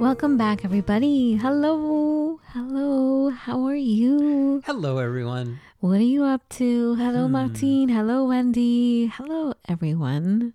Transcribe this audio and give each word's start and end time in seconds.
Welcome 0.00 0.36
back, 0.38 0.64
everybody. 0.64 1.34
Hello. 1.36 2.40
Hello. 2.52 3.28
How 3.30 3.64
are 3.66 3.74
you? 3.76 4.62
Hello, 4.64 4.96
everyone. 4.98 5.60
What 5.80 5.98
are 6.00 6.10
you 6.14 6.24
up 6.24 6.48
to? 6.60 6.94
Hello, 6.94 7.26
Hmm. 7.26 7.32
Martine. 7.32 7.88
Hello, 7.90 8.24
Wendy. 8.26 9.06
Hello, 9.06 9.52
everyone. 9.68 10.54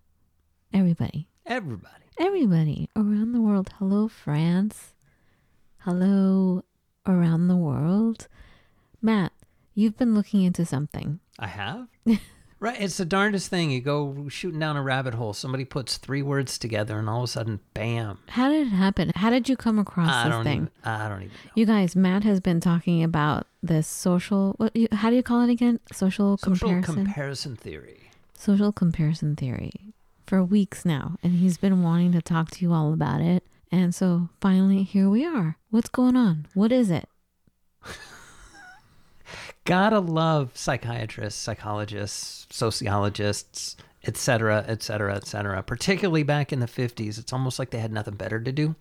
Everybody. 0.74 1.28
Everybody. 1.46 2.06
Everybody 2.18 2.90
around 2.96 3.34
the 3.34 3.42
world. 3.42 3.70
Hello, 3.78 4.08
France. 4.08 4.94
Hello, 5.80 6.64
around 7.06 7.48
the 7.48 7.56
world. 7.58 8.28
Matt, 9.02 9.32
you've 9.76 9.98
been 9.98 10.16
looking 10.16 10.42
into 10.42 10.66
something. 10.66 11.20
I 11.38 11.48
have? 11.48 11.88
right. 12.60 12.80
It's 12.80 12.98
the 12.98 13.06
darndest 13.06 13.50
thing. 13.50 13.72
You 13.72 13.82
go 13.82 14.28
shooting 14.30 14.60
down 14.60 14.76
a 14.78 14.82
rabbit 14.82 15.14
hole. 15.14 15.34
Somebody 15.34 15.66
puts 15.66 15.98
three 15.98 16.22
words 16.22 16.58
together, 16.58 16.98
and 17.00 17.10
all 17.10 17.20
of 17.20 17.24
a 17.26 17.28
sudden, 17.28 17.60
bam. 17.74 18.20
How 18.30 18.50
did 18.50 18.68
it 18.68 18.72
happen? 18.72 19.12
How 19.16 19.30
did 19.30 19.48
you 19.50 19.56
come 19.56 19.80
across 19.80 20.10
I 20.10 20.30
this 20.30 20.44
thing? 20.44 20.54
even. 20.56 20.70
I 20.84 21.08
don't 21.10 21.22
even 21.24 21.34
know. 21.46 21.52
You 21.56 21.66
guys, 21.66 21.96
Matt 21.96 22.24
has 22.24 22.40
been 22.40 22.60
talking 22.60 23.04
about 23.04 23.48
this 23.64 23.88
social. 23.88 24.54
What? 24.58 24.76
You, 24.76 24.88
how 24.92 25.10
do 25.10 25.16
you 25.16 25.24
call 25.24 25.42
it 25.42 25.50
again? 25.50 25.80
Social, 25.92 26.38
Social 26.38 26.68
comparison. 26.70 26.96
comparison 27.06 27.56
theory. 27.56 28.10
social 28.38 28.72
comparison 28.72 29.36
theory 29.36 29.94
for 30.26 30.44
weeks 30.44 30.86
now, 30.86 31.18
and 31.24 31.34
he's 31.34 31.58
been 31.58 31.84
wanting 31.84 32.12
to 32.14 32.22
talk 32.22 32.50
to 32.52 32.62
you 32.66 32.74
all 32.74 32.92
about 32.94 33.22
it. 33.22 33.44
And 33.72 33.94
so 33.94 34.30
finally, 34.42 34.84
here 34.84 35.10
we 35.10 35.26
are. 35.26 35.58
What's 35.70 35.90
going 35.90 36.16
on? 36.16 36.48
What 36.54 36.72
is 36.72 36.90
it? 36.90 37.10
Gotta 39.66 40.00
love 40.00 40.52
psychiatrists, 40.56 41.40
psychologists, 41.42 42.46
sociologists, 42.52 43.76
et 44.04 44.16
cetera, 44.16 44.64
et 44.68 44.84
cetera, 44.84 45.16
et 45.16 45.26
cetera. 45.26 45.64
Particularly 45.64 46.22
back 46.22 46.54
in 46.54 46.60
the 46.60 46.68
50s, 46.68 47.18
it's 47.18 47.34
almost 47.34 47.58
like 47.58 47.72
they 47.72 47.80
had 47.80 47.92
nothing 47.92 48.14
better 48.14 48.40
to 48.40 48.52
do. 48.52 48.76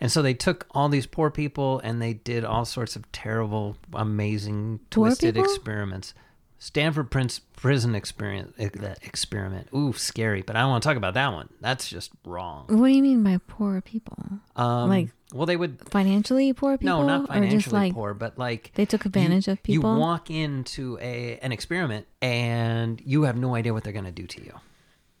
And 0.00 0.10
so 0.10 0.22
they 0.22 0.34
took 0.34 0.66
all 0.72 0.88
these 0.88 1.06
poor 1.06 1.30
people 1.30 1.78
and 1.84 2.02
they 2.02 2.14
did 2.14 2.44
all 2.44 2.64
sorts 2.64 2.96
of 2.96 3.10
terrible, 3.12 3.76
amazing, 3.92 4.80
Poor 4.90 5.06
twisted 5.08 5.36
people? 5.36 5.48
experiments. 5.48 6.12
Stanford 6.58 7.10
Prince 7.10 7.38
prison 7.38 7.94
experience 7.94 8.54
that 8.56 8.98
experiment. 9.02 9.68
Ooh, 9.74 9.92
scary. 9.92 10.42
But 10.42 10.56
I 10.56 10.60
don't 10.60 10.70
want 10.70 10.82
to 10.82 10.88
talk 10.88 10.96
about 10.96 11.14
that 11.14 11.32
one. 11.32 11.48
That's 11.60 11.88
just 11.88 12.10
wrong. 12.24 12.64
What 12.68 12.88
do 12.88 12.92
you 12.94 13.02
mean 13.02 13.22
by 13.22 13.38
poor 13.46 13.80
people? 13.80 14.16
Um, 14.56 14.88
Like- 14.88 15.10
well, 15.34 15.46
they 15.46 15.56
would 15.56 15.80
Financially 15.90 16.52
poor 16.52 16.78
people? 16.78 17.00
no, 17.00 17.06
not 17.06 17.28
financially 17.28 17.58
just 17.58 17.72
like 17.72 17.92
poor, 17.94 18.14
but 18.14 18.38
like 18.38 18.70
they 18.74 18.84
took 18.86 19.04
advantage 19.04 19.48
you, 19.48 19.54
of 19.54 19.62
people? 19.62 19.94
You 19.94 20.00
walk 20.00 20.30
into 20.30 20.98
a 21.00 21.38
an 21.42 21.50
experiment 21.52 22.06
and 22.22 23.02
you 23.04 23.22
have 23.24 23.36
no 23.36 23.54
idea 23.56 23.74
what 23.74 23.82
they're 23.82 23.92
going 23.92 24.04
to 24.04 24.12
do 24.12 24.26
to 24.26 24.44
you. 24.44 24.52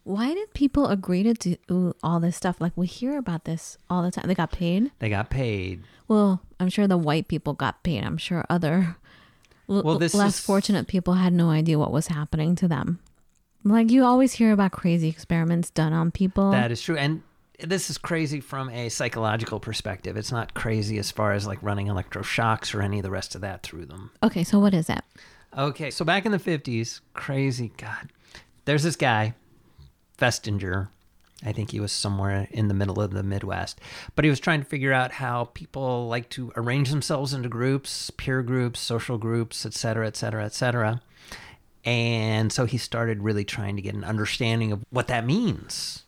Why 0.04 0.32
did 0.34 0.54
people 0.54 0.86
agree 0.86 1.24
to 1.24 1.34
do 1.34 1.94
all 2.04 2.20
this 2.20 2.36
stuff? 2.36 2.60
Like 2.60 2.72
we 2.76 2.86
hear 2.86 3.18
about 3.18 3.44
this 3.44 3.76
all 3.90 4.04
the 4.04 4.12
time. 4.12 4.28
They 4.28 4.34
got 4.36 4.52
paid. 4.52 4.92
They 5.00 5.08
got 5.08 5.28
paid. 5.30 5.82
Well, 6.06 6.40
I'm 6.60 6.68
sure 6.68 6.86
the 6.86 6.96
white 6.96 7.26
people 7.26 7.54
got 7.54 7.82
paid. 7.82 8.04
I'm 8.04 8.16
sure 8.16 8.44
other 8.48 8.96
l- 9.68 9.82
Well, 9.82 9.98
this 9.98 10.14
less 10.14 10.38
is- 10.38 10.44
fortunate 10.44 10.86
people 10.86 11.14
had 11.14 11.32
no 11.32 11.50
idea 11.50 11.78
what 11.78 11.92
was 11.92 12.08
happening 12.08 12.54
to 12.56 12.68
them. 12.68 12.98
Like 13.64 13.90
you 13.90 14.04
always 14.04 14.34
hear 14.34 14.52
about 14.52 14.72
crazy 14.72 15.08
experiments 15.08 15.70
done 15.70 15.92
on 15.92 16.10
people. 16.12 16.52
That 16.52 16.70
is 16.70 16.80
true, 16.80 16.96
and 16.96 17.22
this 17.58 17.90
is 17.90 17.98
crazy 17.98 18.38
from 18.40 18.68
a 18.70 18.88
psychological 18.90 19.58
perspective. 19.58 20.16
It's 20.16 20.30
not 20.30 20.54
crazy 20.54 20.98
as 20.98 21.10
far 21.10 21.32
as 21.32 21.46
like 21.46 21.60
running 21.62 21.88
electroshocks 21.88 22.74
or 22.74 22.82
any 22.82 22.98
of 22.98 23.02
the 23.02 23.10
rest 23.10 23.34
of 23.34 23.40
that 23.40 23.62
through 23.64 23.86
them. 23.86 24.10
okay, 24.22 24.44
so 24.44 24.60
what 24.60 24.72
is 24.74 24.86
that? 24.86 25.04
Okay, 25.56 25.90
so 25.90 26.04
back 26.04 26.26
in 26.26 26.32
the 26.32 26.38
50s, 26.38 27.00
crazy 27.14 27.72
God. 27.78 28.10
There's 28.66 28.82
this 28.82 28.96
guy, 28.96 29.34
Festinger. 30.18 30.88
I 31.44 31.52
think 31.52 31.70
he 31.70 31.80
was 31.80 31.92
somewhere 31.92 32.48
in 32.50 32.68
the 32.68 32.74
middle 32.74 33.00
of 33.00 33.12
the 33.12 33.22
Midwest. 33.22 33.80
But 34.14 34.24
he 34.24 34.30
was 34.30 34.40
trying 34.40 34.60
to 34.60 34.66
figure 34.66 34.92
out 34.92 35.12
how 35.12 35.50
people 35.52 36.08
like 36.08 36.30
to 36.30 36.50
arrange 36.56 36.90
themselves 36.90 37.34
into 37.34 37.48
groups, 37.48 38.10
peer 38.10 38.42
groups, 38.42 38.80
social 38.80 39.18
groups, 39.18 39.66
et 39.66 39.74
cetera, 39.74 40.06
et 40.06 40.16
cetera, 40.16 40.44
et 40.44 40.54
cetera. 40.54 41.02
And 41.84 42.52
so 42.52 42.64
he 42.64 42.78
started 42.78 43.22
really 43.22 43.44
trying 43.44 43.76
to 43.76 43.82
get 43.82 43.94
an 43.94 44.02
understanding 44.02 44.72
of 44.72 44.82
what 44.90 45.08
that 45.08 45.26
means. 45.26 46.04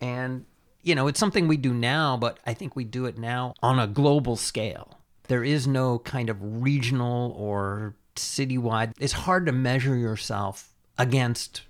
And, 0.00 0.44
you 0.82 0.94
know, 0.94 1.06
it's 1.06 1.20
something 1.20 1.48
we 1.48 1.56
do 1.56 1.72
now, 1.72 2.16
but 2.16 2.38
I 2.44 2.52
think 2.52 2.76
we 2.76 2.84
do 2.84 3.06
it 3.06 3.16
now 3.16 3.54
on 3.62 3.78
a 3.78 3.86
global 3.86 4.36
scale. 4.36 4.98
There 5.28 5.44
is 5.44 5.66
no 5.66 6.00
kind 6.00 6.28
of 6.28 6.36
regional 6.40 7.32
or 7.38 7.94
citywide. 8.16 8.92
It's 9.00 9.12
hard 9.12 9.46
to 9.46 9.52
measure 9.52 9.96
yourself 9.96 10.74
against 10.98 11.62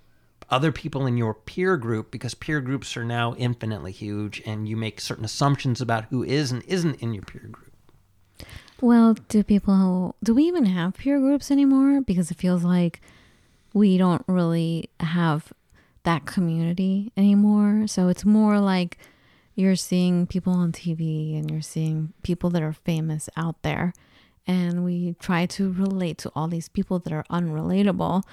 other 0.49 0.71
people 0.71 1.07
in 1.07 1.17
your 1.17 1.33
peer 1.33 1.77
group 1.77 2.11
because 2.11 2.33
peer 2.33 2.61
groups 2.61 2.95
are 2.95 3.03
now 3.03 3.33
infinitely 3.35 3.91
huge 3.91 4.41
and 4.45 4.67
you 4.67 4.75
make 4.77 5.01
certain 5.01 5.25
assumptions 5.25 5.81
about 5.81 6.05
who 6.05 6.23
is 6.23 6.51
and 6.51 6.63
isn't 6.63 7.01
in 7.01 7.13
your 7.13 7.23
peer 7.23 7.47
group. 7.51 7.71
Well, 8.81 9.15
do 9.29 9.43
people 9.43 10.15
do 10.23 10.35
we 10.35 10.43
even 10.43 10.65
have 10.65 10.95
peer 10.95 11.19
groups 11.19 11.49
anymore? 11.49 12.01
Because 12.01 12.29
it 12.29 12.37
feels 12.37 12.63
like 12.63 13.01
we 13.73 13.97
don't 13.97 14.23
really 14.27 14.89
have 14.99 15.51
that 16.03 16.25
community 16.25 17.11
anymore. 17.17 17.87
So 17.87 18.07
it's 18.09 18.25
more 18.25 18.59
like 18.59 18.97
you're 19.55 19.75
seeing 19.75 20.27
people 20.27 20.53
on 20.53 20.71
TV 20.71 21.37
and 21.37 21.49
you're 21.49 21.61
seeing 21.61 22.13
people 22.23 22.49
that 22.51 22.61
are 22.61 22.73
famous 22.73 23.29
out 23.35 23.61
there. 23.63 23.93
And 24.45 24.83
we 24.83 25.15
try 25.19 25.45
to 25.47 25.71
relate 25.71 26.17
to 26.19 26.31
all 26.35 26.47
these 26.47 26.69
people 26.69 26.99
that 26.99 27.13
are 27.13 27.25
unrelatable. 27.31 28.23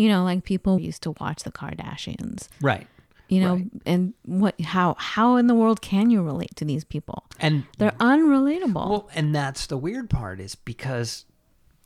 You 0.00 0.08
know, 0.08 0.24
like 0.24 0.44
people 0.44 0.80
used 0.80 1.02
to 1.02 1.10
watch 1.20 1.42
the 1.42 1.52
Kardashians. 1.52 2.48
Right. 2.62 2.86
You 3.28 3.40
know, 3.40 3.54
Right. 3.56 3.70
and 3.84 4.14
what 4.24 4.58
how 4.62 4.96
how 4.98 5.36
in 5.36 5.46
the 5.46 5.54
world 5.54 5.82
can 5.82 6.10
you 6.10 6.22
relate 6.22 6.56
to 6.56 6.64
these 6.64 6.84
people? 6.84 7.24
And 7.38 7.64
They're 7.76 7.90
unrelatable. 8.00 8.88
Well, 8.88 9.10
and 9.14 9.34
that's 9.34 9.66
the 9.66 9.76
weird 9.76 10.08
part 10.08 10.40
is 10.40 10.54
because 10.54 11.26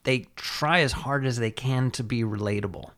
they 0.04 0.26
try 0.36 0.80
as 0.80 0.92
hard 0.92 1.26
as 1.26 1.38
they 1.38 1.50
can 1.50 1.90
to 1.92 2.04
be 2.04 2.22
relatable. 2.22 2.90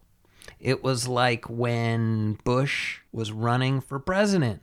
It 0.60 0.84
was 0.84 1.09
like 1.09 1.48
when 1.48 2.34
Bush 2.44 2.98
was 3.10 3.33
running 3.33 3.81
for 3.81 3.98
president. 3.98 4.60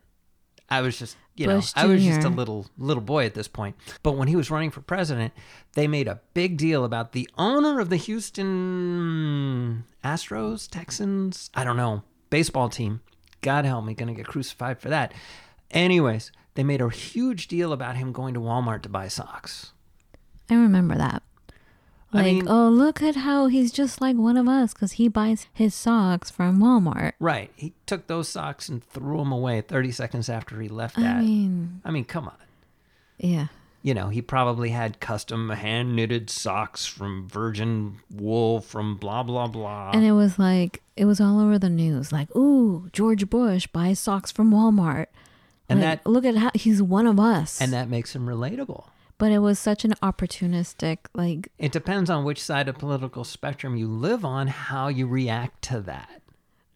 I 0.69 0.81
was 0.81 0.97
just, 0.99 1.17
you 1.35 1.47
Bush 1.47 1.75
know, 1.75 1.81
I 1.81 1.85
was 1.85 2.03
just 2.03 2.25
a 2.25 2.29
little 2.29 2.67
little 2.77 3.01
boy 3.01 3.25
at 3.25 3.33
this 3.33 3.47
point. 3.47 3.75
But 4.03 4.13
when 4.13 4.27
he 4.27 4.35
was 4.35 4.51
running 4.51 4.71
for 4.71 4.81
president, 4.81 5.33
they 5.73 5.87
made 5.87 6.07
a 6.07 6.21
big 6.33 6.57
deal 6.57 6.85
about 6.85 7.11
the 7.11 7.29
owner 7.37 7.79
of 7.79 7.89
the 7.89 7.97
Houston 7.97 9.85
Astros, 10.03 10.69
Texans, 10.69 11.49
I 11.53 11.63
don't 11.63 11.77
know, 11.77 12.03
baseball 12.29 12.69
team. 12.69 13.01
God 13.41 13.65
help 13.65 13.85
me, 13.85 13.93
gonna 13.93 14.13
get 14.13 14.27
crucified 14.27 14.79
for 14.79 14.89
that. 14.89 15.13
Anyways, 15.71 16.31
they 16.53 16.63
made 16.63 16.81
a 16.81 16.89
huge 16.89 17.47
deal 17.47 17.73
about 17.73 17.95
him 17.95 18.11
going 18.11 18.35
to 18.35 18.39
Walmart 18.39 18.83
to 18.83 18.89
buy 18.89 19.07
socks. 19.07 19.71
I 20.49 20.55
remember 20.55 20.95
that. 20.95 21.22
I 22.13 22.17
Like, 22.17 22.25
mean- 22.35 22.47
oh, 22.47 22.69
look 22.69 23.01
at 23.01 23.15
how 23.15 23.47
he's 23.47 23.71
just 23.71 23.99
like 24.01 24.15
one 24.15 24.37
of 24.37 24.47
us 24.47 24.73
because 24.73 24.93
he 24.93 25.07
buys 25.07 25.47
his 25.53 25.73
socks 25.73 26.29
from 26.29 26.59
Walmart. 26.59 27.13
Right. 27.19 27.51
He 27.55 27.73
took 27.85 28.07
those 28.07 28.29
socks 28.29 28.69
and 28.69 28.83
threw 28.83 29.17
them 29.17 29.31
away 29.31 29.61
30 29.61 29.91
seconds 29.91 30.29
after 30.29 30.59
he 30.61 30.67
left 30.69 30.95
that. 30.97 31.17
I 31.17 31.21
mean, 31.21 31.81
I 31.83 31.91
mean, 31.91 32.05
come 32.05 32.27
on. 32.27 32.35
yeah. 33.17 33.47
You 33.85 33.93
know, 33.93 34.07
he 34.07 34.21
probably 34.21 34.69
had 34.69 35.01
custom 35.01 35.49
hand 35.49 35.93
knitted 35.93 36.29
socks 36.29 36.85
from 36.85 37.27
virgin 37.27 37.97
wool 38.09 38.61
from 38.61 38.95
blah, 38.95 39.23
blah, 39.23 39.47
blah. 39.47 39.91
And 39.93 40.05
it 40.05 40.13
was 40.13 40.39
like, 40.39 40.81
it 40.95 41.03
was 41.03 41.19
all 41.19 41.37
over 41.41 41.59
the 41.59 41.69
news. 41.69 42.13
Like, 42.13 42.33
ooh, 42.33 42.89
George 42.93 43.29
Bush 43.29 43.67
buys 43.67 43.99
socks 43.99 44.31
from 44.31 44.51
Walmart. 44.51 45.07
And 45.67 45.81
Like, 45.81 46.03
that- 46.03 46.09
look 46.09 46.23
at 46.23 46.37
how 46.37 46.51
he's 46.55 46.81
one 46.81 47.07
of 47.07 47.19
us. 47.19 47.59
and 47.59 47.73
that 47.73 47.89
makes 47.89 48.15
him 48.15 48.25
relatable. 48.25 48.85
But 49.23 49.31
it 49.31 49.39
was 49.39 49.57
such 49.57 49.85
an 49.85 49.93
opportunistic, 50.03 50.97
like, 51.13 51.47
It 51.57 51.71
depends 51.71 52.09
on 52.09 52.25
which 52.25 52.43
side 52.43 52.67
of 52.67 52.77
political 52.77 53.23
spectrum 53.23 53.77
you 53.77 53.87
live 53.87 54.25
on, 54.25 54.47
how 54.47 54.89
you 54.89 55.07
react 55.07 55.61
to 55.69 55.79
that. 55.79 56.21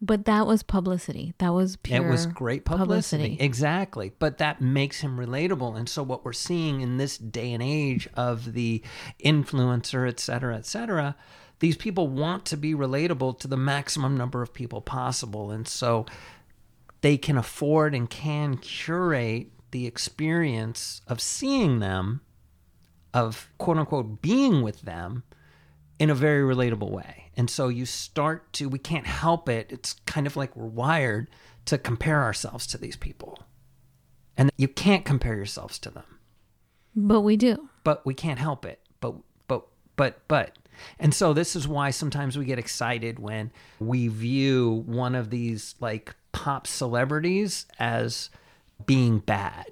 but 0.00 0.24
that 0.24 0.46
was 0.46 0.62
publicity. 0.62 1.34
That 1.36 1.52
was 1.52 1.76
pure. 1.76 2.06
It 2.06 2.10
was 2.10 2.24
great 2.24 2.64
publicity. 2.64 3.36
Exactly. 3.38 4.12
But 4.18 4.38
that 4.38 4.62
makes 4.62 5.00
him 5.00 5.18
relatable. 5.18 5.76
And 5.76 5.90
so 5.90 6.02
what 6.02 6.24
we're 6.24 6.32
seeing 6.32 6.80
in 6.80 6.96
this 6.96 7.18
day 7.18 7.52
and 7.52 7.62
age 7.62 8.08
of 8.14 8.54
the 8.54 8.82
influencer, 9.22 10.08
et 10.08 10.18
cetera, 10.18 10.56
et 10.56 10.64
cetera, 10.64 11.16
these 11.58 11.76
people 11.76 12.08
want 12.08 12.46
to 12.46 12.56
be 12.56 12.72
relatable 12.74 13.38
to 13.40 13.46
the 13.48 13.58
maximum 13.58 14.16
number 14.16 14.40
of 14.40 14.54
people 14.54 14.80
possible. 14.80 15.50
And 15.50 15.68
so 15.68 16.06
they 17.02 17.18
can 17.18 17.36
afford 17.36 17.94
and 17.94 18.08
can 18.08 18.56
curate 18.56 19.48
the 19.70 19.86
experience 19.86 21.02
of 21.08 21.20
seeing 21.20 21.80
them, 21.80 22.22
of 23.26 23.48
quote 23.58 23.78
unquote 23.78 24.22
being 24.22 24.62
with 24.62 24.82
them 24.82 25.22
in 25.98 26.10
a 26.10 26.14
very 26.14 26.42
relatable 26.54 26.90
way. 26.90 27.30
And 27.36 27.48
so 27.50 27.68
you 27.68 27.86
start 27.86 28.52
to, 28.54 28.68
we 28.68 28.78
can't 28.78 29.06
help 29.06 29.48
it. 29.48 29.66
It's 29.70 29.94
kind 30.06 30.26
of 30.26 30.36
like 30.36 30.54
we're 30.56 30.66
wired 30.66 31.28
to 31.66 31.78
compare 31.78 32.22
ourselves 32.22 32.66
to 32.68 32.78
these 32.78 32.96
people. 32.96 33.38
And 34.36 34.50
you 34.56 34.68
can't 34.68 35.04
compare 35.04 35.34
yourselves 35.34 35.78
to 35.80 35.90
them, 35.90 36.04
But 36.94 37.22
we 37.22 37.36
do. 37.36 37.68
but 37.84 38.06
we 38.06 38.14
can't 38.14 38.38
help 38.38 38.64
it. 38.64 38.78
But, 39.00 39.14
but, 39.48 39.66
but, 39.96 40.20
but. 40.28 40.56
And 41.00 41.12
so 41.12 41.32
this 41.32 41.56
is 41.56 41.66
why 41.66 41.90
sometimes 41.90 42.38
we 42.38 42.44
get 42.44 42.58
excited 42.58 43.18
when 43.18 43.50
we 43.80 44.06
view 44.06 44.84
one 44.86 45.16
of 45.16 45.30
these 45.30 45.74
like 45.80 46.14
pop 46.30 46.68
celebrities 46.68 47.66
as 47.80 48.30
being 48.86 49.18
bad, 49.18 49.66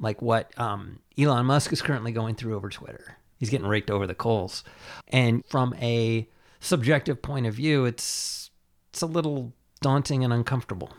like 0.00 0.20
what 0.20 0.50
um, 0.58 0.98
Elon 1.18 1.46
Musk 1.46 1.72
is 1.72 1.82
currently 1.82 2.12
going 2.12 2.34
through 2.34 2.54
over 2.54 2.68
Twitter. 2.68 3.16
He's 3.38 3.50
getting 3.50 3.66
raked 3.66 3.90
over 3.90 4.06
the 4.06 4.14
coals. 4.14 4.64
And 5.08 5.44
from 5.46 5.74
a 5.74 6.28
subjective 6.60 7.22
point 7.22 7.46
of 7.46 7.54
view, 7.54 7.84
it's 7.84 8.50
it's 8.90 9.02
a 9.02 9.06
little 9.06 9.52
daunting 9.80 10.24
and 10.24 10.32
uncomfortable. 10.32 10.92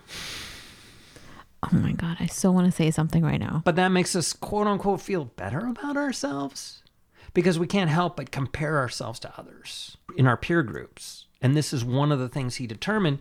Oh 1.63 1.75
my 1.75 1.92
God. 1.92 2.18
I 2.19 2.27
so 2.27 2.51
want 2.51 2.66
to 2.66 2.71
say 2.71 2.92
something 2.92 3.24
right 3.24 3.39
now. 3.39 3.62
But 3.66 3.75
that 3.75 3.89
makes 3.89 4.16
us 4.16 4.33
quote 4.33 4.68
unquote 4.68 5.01
feel 5.01 5.25
better 5.25 5.68
about 5.68 5.98
ourselves 5.98 6.83
because 7.33 7.60
we 7.60 7.68
can't 7.68 7.89
help 7.89 8.18
but 8.18 8.31
compare 8.31 8.77
ourselves 8.77 9.19
to 9.19 9.33
others 9.38 9.98
in 10.18 10.27
our 10.27 10.38
peer 10.38 10.63
groups. 10.63 11.25
And 11.42 11.56
this 11.56 11.74
is 11.74 11.83
one 11.86 12.12
of 12.12 12.19
the 12.19 12.30
things 12.30 12.56
he 12.56 12.68
determined. 12.68 13.19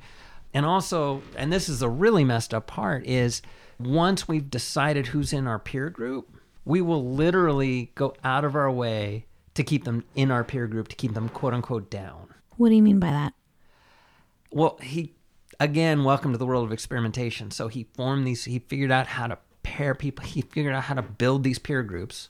And 0.54 0.64
also, 0.64 1.22
and 1.36 1.52
this 1.52 1.68
is 1.68 1.82
a 1.82 1.88
really 1.88 2.24
messed 2.24 2.54
up 2.54 2.66
part, 2.66 3.04
is 3.04 3.42
once 3.78 4.26
we've 4.26 4.50
decided 4.50 5.08
who's 5.08 5.32
in 5.32 5.46
our 5.46 5.58
peer 5.58 5.90
group, 5.90 6.37
we 6.68 6.82
will 6.82 7.14
literally 7.14 7.90
go 7.94 8.14
out 8.22 8.44
of 8.44 8.54
our 8.54 8.70
way 8.70 9.24
to 9.54 9.64
keep 9.64 9.84
them 9.84 10.04
in 10.14 10.30
our 10.30 10.44
peer 10.44 10.66
group, 10.66 10.86
to 10.88 10.96
keep 10.96 11.14
them 11.14 11.30
quote 11.30 11.54
unquote 11.54 11.90
down. 11.90 12.28
What 12.58 12.68
do 12.68 12.74
you 12.74 12.82
mean 12.82 13.00
by 13.00 13.10
that? 13.10 13.32
Well, 14.52 14.78
he 14.82 15.14
again, 15.58 16.04
welcome 16.04 16.32
to 16.32 16.38
the 16.38 16.44
world 16.44 16.66
of 16.66 16.72
experimentation. 16.72 17.50
So 17.50 17.68
he 17.68 17.88
formed 17.94 18.26
these. 18.26 18.44
He 18.44 18.58
figured 18.58 18.92
out 18.92 19.06
how 19.06 19.28
to 19.28 19.38
pair 19.62 19.94
people. 19.94 20.26
He 20.26 20.42
figured 20.42 20.74
out 20.74 20.84
how 20.84 20.94
to 20.94 21.02
build 21.02 21.42
these 21.42 21.58
peer 21.58 21.82
groups, 21.82 22.28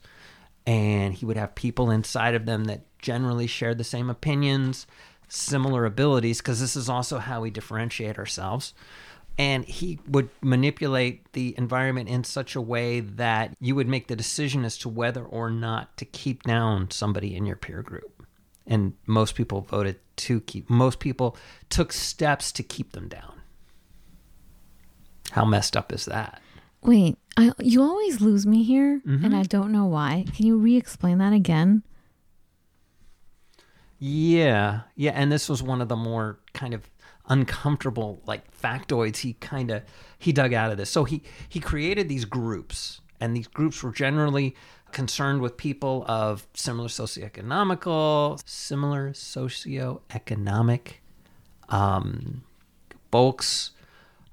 and 0.65 1.15
he 1.15 1.27
would 1.27 1.37
have 1.37 1.57
people 1.57 1.91
inside 1.91 2.37
of 2.37 2.47
them 2.47 2.67
that 2.67 2.87
generally 3.01 3.49
shared 3.49 3.77
the 3.77 3.85
same 3.85 4.09
opinions, 4.09 4.87
similar 5.27 5.85
abilities, 5.85 6.39
because 6.39 6.61
this 6.61 6.77
is 6.77 6.89
also 6.89 7.19
how 7.19 7.41
we 7.41 7.51
differentiate 7.51 8.19
ourselves. 8.19 8.73
And 9.39 9.65
he 9.65 10.01
would 10.09 10.31
manipulate 10.43 11.33
the 11.33 11.55
environment 11.57 12.09
in 12.09 12.25
such 12.25 12.57
a 12.57 12.61
way 12.61 12.99
that 13.01 13.55
you 13.61 13.77
would 13.77 13.87
make 13.87 14.09
the 14.09 14.17
decision 14.17 14.65
as 14.65 14.77
to 14.79 14.89
whether 14.89 15.25
or 15.25 15.49
not 15.49 15.97
to 15.99 16.05
keep 16.05 16.43
down 16.43 16.91
somebody 16.91 17.37
in 17.37 17.47
your 17.47 17.55
peer 17.57 17.83
group 17.83 18.27
and 18.67 18.95
most 19.07 19.35
people 19.37 19.61
voted 19.63 19.97
to 20.17 20.41
keep 20.43 20.69
most 20.69 20.99
people 20.99 21.37
took 21.71 21.93
steps 21.93 22.51
to 22.53 22.63
keep 22.63 22.93
them 22.93 23.09
down 23.09 23.41
how 25.31 25.45
messed 25.45 25.77
up 25.77 25.93
is 25.93 26.05
that 26.07 26.43
Wait, 26.83 27.17
I, 27.37 27.53
you 27.59 27.83
always 27.83 28.21
lose 28.21 28.47
me 28.47 28.63
here, 28.63 29.01
Mm-hmm. 29.07 29.25
and 29.25 29.35
I 29.35 29.43
don't 29.43 29.73
know 29.73 29.87
why. 29.87 30.25
Can 30.37 30.47
you 30.47 30.59
re 30.59 30.77
explain 30.77 31.19
that 31.19 31.33
again? 31.33 31.83
yeah 33.99 34.81
yeah 34.95 35.11
and 35.11 35.33
this 35.33 35.49
was 35.49 35.61
one 35.63 35.81
of 35.81 35.89
the 35.89 35.97
more 35.97 36.39
kind 36.55 36.73
of 36.73 36.89
uncomfortable 37.29 38.23
like 38.27 38.43
factoids 38.57 39.19
he 39.19 39.35
kind 39.35 39.71
of 39.71 39.83
he 40.19 40.33
dug 40.33 40.53
out 40.53 40.71
of 40.71 40.77
this. 40.77 40.91
So 40.91 41.05
he 41.05 41.23
he 41.49 41.61
created 41.61 42.09
these 42.09 42.25
groups 42.25 43.01
and 43.21 43.37
these 43.37 43.47
groups 43.47 43.83
were 43.83 43.93
generally 43.93 44.55
concerned 44.93 45.43
with 45.43 45.57
people 45.57 46.05
of 46.09 46.47
similar 46.55 46.89
socioeconomical 46.89 48.41
similar 48.47 49.11
socioeconomic 49.11 50.95
um, 51.69 52.43
folks 53.11 53.73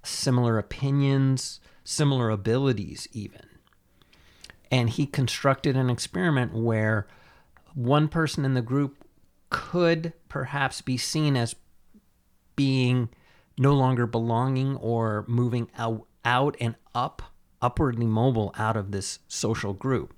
similar 0.04 0.58
opinions 0.58 1.60
similar 1.86 2.30
abilities 2.30 3.08
even. 3.14 3.46
And 4.72 4.90
he 4.90 5.06
constructed 5.06 5.78
an 5.78 5.90
experiment 5.90 6.54
where 6.54 7.08
one 7.76 8.10
person 8.10 8.44
in 8.44 8.56
the 8.56 8.62
group 8.62 9.06
could 9.50 10.12
perhaps 10.28 10.82
be 10.82 10.98
seen 10.98 11.38
as 11.38 11.56
being 12.56 13.10
no 13.58 13.74
longer 13.74 14.06
belonging 14.06 14.76
or 14.78 15.26
moving 15.28 15.70
out, 15.78 16.06
out 16.24 16.56
and 16.60 16.76
up, 16.94 17.22
upwardly 17.62 18.06
mobile 18.06 18.54
out 18.58 18.76
of 18.76 18.92
this 18.92 19.20
social 19.28 19.74
group. 19.74 20.14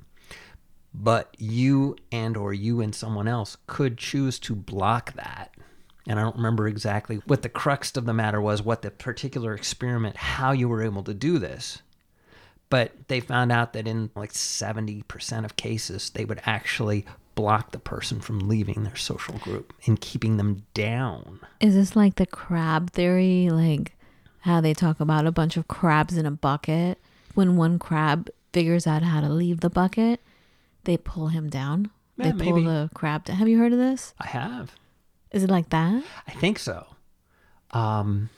But 0.94 1.36
you 1.38 1.96
and 2.12 2.36
or 2.36 2.54
you 2.54 2.82
and 2.82 2.96
someone 2.96 3.28
else 3.28 3.58
could 3.68 3.98
choose 3.98 4.40
to 4.40 4.56
block 4.56 5.14
that. 5.14 5.54
And 6.08 6.20
I 6.20 6.24
don't 6.24 6.38
remember 6.38 6.68
exactly 6.68 7.18
what 7.26 7.42
the 7.42 7.50
crux 7.50 7.96
of 7.98 8.06
the 8.06 8.14
matter 8.14 8.42
was, 8.42 8.64
what 8.64 8.82
the 8.82 8.90
particular 8.90 9.54
experiment, 9.54 10.16
how 10.16 10.54
you 10.54 10.70
were 10.70 10.82
able 10.82 11.04
to 11.04 11.14
do 11.14 11.38
this. 11.38 11.82
But 12.70 12.94
they 13.08 13.20
found 13.20 13.52
out 13.52 13.74
that 13.74 13.88
in 13.88 14.10
like 14.16 14.34
70% 14.34 15.46
of 15.46 15.56
cases, 15.56 16.10
they 16.10 16.26
would 16.26 16.42
actually 16.46 17.06
block 17.38 17.72
the 17.72 17.80
person 17.80 18.20
from 18.20 18.40
leaving 18.50 18.84
their 18.84 18.96
social 18.96 19.36
group 19.36 19.72
and 19.86 20.02
keeping 20.02 20.38
them 20.38 20.66
down. 20.74 21.40
Is 21.62 21.76
this 21.76 21.96
like 21.96 22.16
the 22.16 22.26
crab 22.26 22.90
theory? 22.92 23.50
Like 23.52 23.96
how 24.40 24.60
they 24.60 24.74
talk 24.74 25.00
about 25.00 25.28
a 25.28 25.32
bunch 25.32 25.56
of 25.56 25.68
crabs 25.68 26.18
in 26.18 26.26
a 26.26 26.32
bucket. 26.32 26.98
When 27.36 27.56
one 27.56 27.78
crab 27.78 28.32
figures 28.54 28.88
out 28.88 29.04
how 29.04 29.22
to 29.22 29.30
leave 29.30 29.60
the 29.60 29.70
bucket, 29.70 30.20
they 30.86 30.98
pull 30.98 31.28
him 31.28 31.48
down. 31.48 31.92
Yeah, 32.18 32.32
they 32.32 32.44
pull 32.44 32.56
maybe. 32.56 32.66
the 32.66 32.90
crab 32.96 33.26
down. 33.26 33.36
Have 33.38 33.48
you 33.48 33.60
heard 33.60 33.72
of 33.72 33.78
this? 33.78 34.16
I 34.20 34.26
have. 34.26 34.74
Is 35.32 35.44
it 35.44 35.52
like 35.52 35.70
that? 35.70 36.04
I 36.28 36.32
think 36.32 36.58
so. 36.58 36.88
Um, 37.70 38.32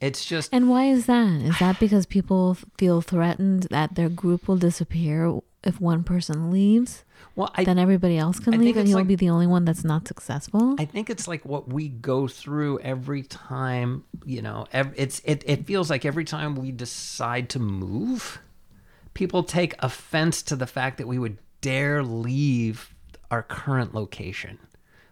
it's 0.00 0.24
just 0.24 0.52
And 0.52 0.68
why 0.68 0.86
is 0.86 1.06
that? 1.06 1.42
Is 1.42 1.60
that 1.60 1.78
because 1.78 2.06
people 2.06 2.56
feel 2.76 3.02
threatened 3.02 3.68
that 3.70 3.94
their 3.94 4.08
group 4.08 4.48
will 4.48 4.56
disappear 4.56 5.38
if 5.62 5.80
one 5.80 6.02
person 6.02 6.50
leaves? 6.50 7.04
Well, 7.34 7.50
I 7.54 7.64
then 7.64 7.78
everybody 7.78 8.18
else 8.18 8.38
can 8.38 8.54
I 8.54 8.56
leave 8.58 8.76
and 8.76 8.86
he'll 8.86 8.98
like- 8.98 9.06
be 9.06 9.14
the 9.14 9.30
only 9.30 9.46
one 9.46 9.64
that's 9.64 9.84
not 9.84 10.06
successful? 10.06 10.76
I 10.78 10.84
think 10.84 11.08
it's 11.10 11.26
like 11.26 11.44
what 11.44 11.72
we 11.72 11.88
go 11.88 12.28
through 12.28 12.80
every 12.80 13.22
time, 13.22 14.04
you 14.24 14.42
know, 14.42 14.66
ev- 14.72 14.92
it's 14.96 15.20
it, 15.24 15.42
it 15.46 15.66
feels 15.66 15.90
like 15.90 16.04
every 16.04 16.24
time 16.24 16.54
we 16.54 16.72
decide 16.72 17.48
to 17.50 17.58
move, 17.58 18.38
people 19.14 19.42
take 19.42 19.74
offense 19.82 20.42
to 20.42 20.56
the 20.56 20.66
fact 20.66 20.98
that 20.98 21.06
we 21.08 21.18
would 21.18 21.38
dare 21.60 22.02
leave 22.02 22.94
our 23.30 23.42
current 23.42 23.94
location, 23.94 24.58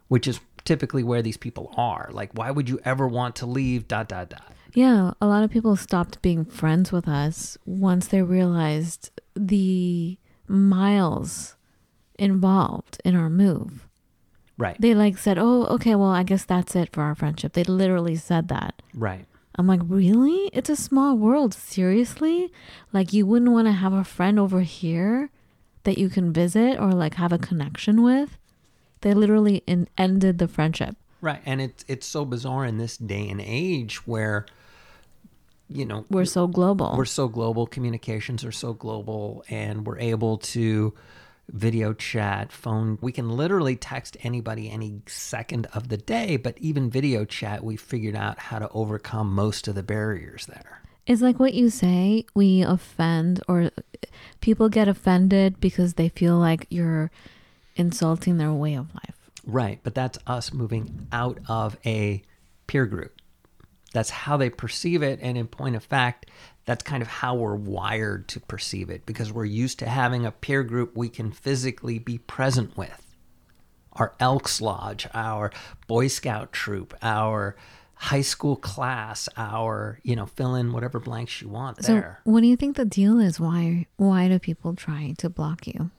which 0.08 0.26
is 0.28 0.40
typically 0.64 1.02
where 1.02 1.22
these 1.22 1.36
people 1.38 1.72
are. 1.76 2.10
Like 2.12 2.30
why 2.34 2.50
would 2.50 2.68
you 2.68 2.78
ever 2.84 3.08
want 3.08 3.36
to 3.36 3.46
leave 3.46 3.88
dot 3.88 4.08
dot 4.08 4.28
dot. 4.30 4.52
Yeah, 4.74 5.12
a 5.20 5.26
lot 5.26 5.42
of 5.42 5.50
people 5.50 5.74
stopped 5.74 6.22
being 6.22 6.44
friends 6.44 6.92
with 6.92 7.08
us 7.08 7.58
once 7.64 8.06
they 8.08 8.22
realized 8.22 9.10
the 9.34 10.16
miles 10.46 11.56
involved 12.20 13.00
in 13.04 13.16
our 13.16 13.30
move. 13.30 13.88
Right. 14.58 14.76
They 14.78 14.94
like 14.94 15.16
said, 15.18 15.38
"Oh, 15.38 15.64
okay, 15.76 15.94
well, 15.94 16.10
I 16.10 16.22
guess 16.22 16.44
that's 16.44 16.76
it 16.76 16.92
for 16.92 17.02
our 17.02 17.14
friendship." 17.14 17.54
They 17.54 17.64
literally 17.64 18.16
said 18.16 18.48
that. 18.48 18.82
right. 18.94 19.26
I'm 19.56 19.66
like, 19.66 19.80
"Really? 19.84 20.48
It's 20.52 20.70
a 20.70 20.76
small 20.76 21.16
world, 21.16 21.52
seriously? 21.54 22.52
Like 22.92 23.12
you 23.12 23.26
wouldn't 23.26 23.50
want 23.50 23.66
to 23.66 23.72
have 23.72 23.92
a 23.92 24.04
friend 24.04 24.38
over 24.38 24.60
here 24.60 25.30
that 25.84 25.98
you 25.98 26.08
can 26.08 26.32
visit 26.32 26.78
or 26.78 26.92
like 26.92 27.14
have 27.14 27.32
a 27.32 27.38
connection 27.38 28.02
with?" 28.02 28.36
They 29.00 29.14
literally 29.14 29.62
in- 29.66 29.88
ended 29.98 30.38
the 30.38 30.46
friendship. 30.48 30.94
Right. 31.22 31.40
And 31.46 31.60
it's 31.60 31.84
it's 31.88 32.06
so 32.06 32.24
bizarre 32.24 32.64
in 32.66 32.76
this 32.78 32.96
day 32.98 33.28
and 33.28 33.40
age 33.40 34.06
where 34.06 34.46
you 35.68 35.84
know 35.86 36.04
We're 36.10 36.24
so 36.26 36.46
global. 36.46 36.94
we're 36.96 37.04
so 37.04 37.28
global 37.28 37.66
communications 37.66 38.44
are 38.44 38.52
so 38.52 38.72
global 38.72 39.44
and 39.48 39.86
we're 39.86 39.98
able 39.98 40.38
to 40.54 40.92
video 41.52 41.92
chat 41.92 42.52
phone. 42.52 42.98
We 43.00 43.12
can 43.12 43.28
literally 43.30 43.76
text 43.76 44.16
anybody 44.22 44.70
any 44.70 45.02
second 45.06 45.66
of 45.74 45.88
the 45.88 45.96
day 45.96 46.36
but 46.36 46.56
even 46.58 46.90
video 46.90 47.24
chat 47.24 47.62
we 47.64 47.76
figured 47.76 48.16
out 48.16 48.38
how 48.38 48.58
to 48.58 48.68
overcome 48.70 49.34
most 49.34 49.68
of 49.68 49.74
the 49.74 49.82
barriers 49.82 50.46
there. 50.46 50.82
It's 51.06 51.22
like 51.22 51.40
what 51.40 51.54
you 51.54 51.70
say, 51.70 52.24
we 52.34 52.62
offend 52.62 53.40
or 53.48 53.70
people 54.40 54.68
get 54.68 54.86
offended 54.88 55.60
because 55.60 55.94
they 55.94 56.08
feel 56.08 56.36
like 56.38 56.66
you're 56.70 57.10
insulting 57.76 58.38
their 58.38 58.52
way 58.52 58.74
of 58.74 58.94
life. 58.94 59.16
right 59.46 59.80
but 59.82 59.94
that's 59.94 60.18
us 60.26 60.52
moving 60.52 61.08
out 61.12 61.38
of 61.48 61.76
a 61.86 62.22
peer 62.66 62.84
group 62.86 63.19
that's 63.92 64.10
how 64.10 64.36
they 64.36 64.50
perceive 64.50 65.02
it 65.02 65.18
and 65.22 65.36
in 65.36 65.46
point 65.46 65.76
of 65.76 65.84
fact 65.84 66.26
that's 66.64 66.84
kind 66.84 67.02
of 67.02 67.08
how 67.08 67.34
we're 67.34 67.54
wired 67.56 68.28
to 68.28 68.38
perceive 68.40 68.90
it 68.90 69.04
because 69.06 69.32
we're 69.32 69.44
used 69.44 69.78
to 69.80 69.86
having 69.86 70.24
a 70.26 70.30
peer 70.30 70.62
group 70.62 70.96
we 70.96 71.08
can 71.08 71.32
physically 71.32 71.98
be 71.98 72.18
present 72.18 72.76
with 72.76 73.06
our 73.94 74.14
Elks 74.20 74.60
Lodge, 74.60 75.08
our 75.12 75.50
Boy 75.88 76.06
Scout 76.06 76.52
troop, 76.52 76.96
our 77.02 77.56
high 77.94 78.20
school 78.20 78.54
class, 78.54 79.28
our, 79.36 79.98
you 80.04 80.14
know, 80.14 80.26
fill 80.26 80.54
in 80.54 80.72
whatever 80.72 81.00
blanks 81.00 81.42
you 81.42 81.48
want 81.48 81.84
So, 81.84 81.94
there. 81.94 82.20
what 82.22 82.40
do 82.40 82.46
you 82.46 82.54
think 82.56 82.76
the 82.76 82.84
deal 82.84 83.18
is? 83.18 83.40
Why 83.40 83.86
why 83.96 84.28
do 84.28 84.38
people 84.38 84.74
try 84.76 85.14
to 85.18 85.28
block 85.28 85.66
you? 85.66 85.90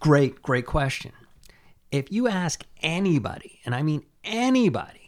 Great, 0.00 0.42
great 0.42 0.66
question. 0.66 1.12
If 1.92 2.10
you 2.10 2.28
ask 2.28 2.64
anybody, 2.82 3.60
and 3.64 3.74
I 3.74 3.82
mean 3.82 4.04
anybody, 4.24 5.03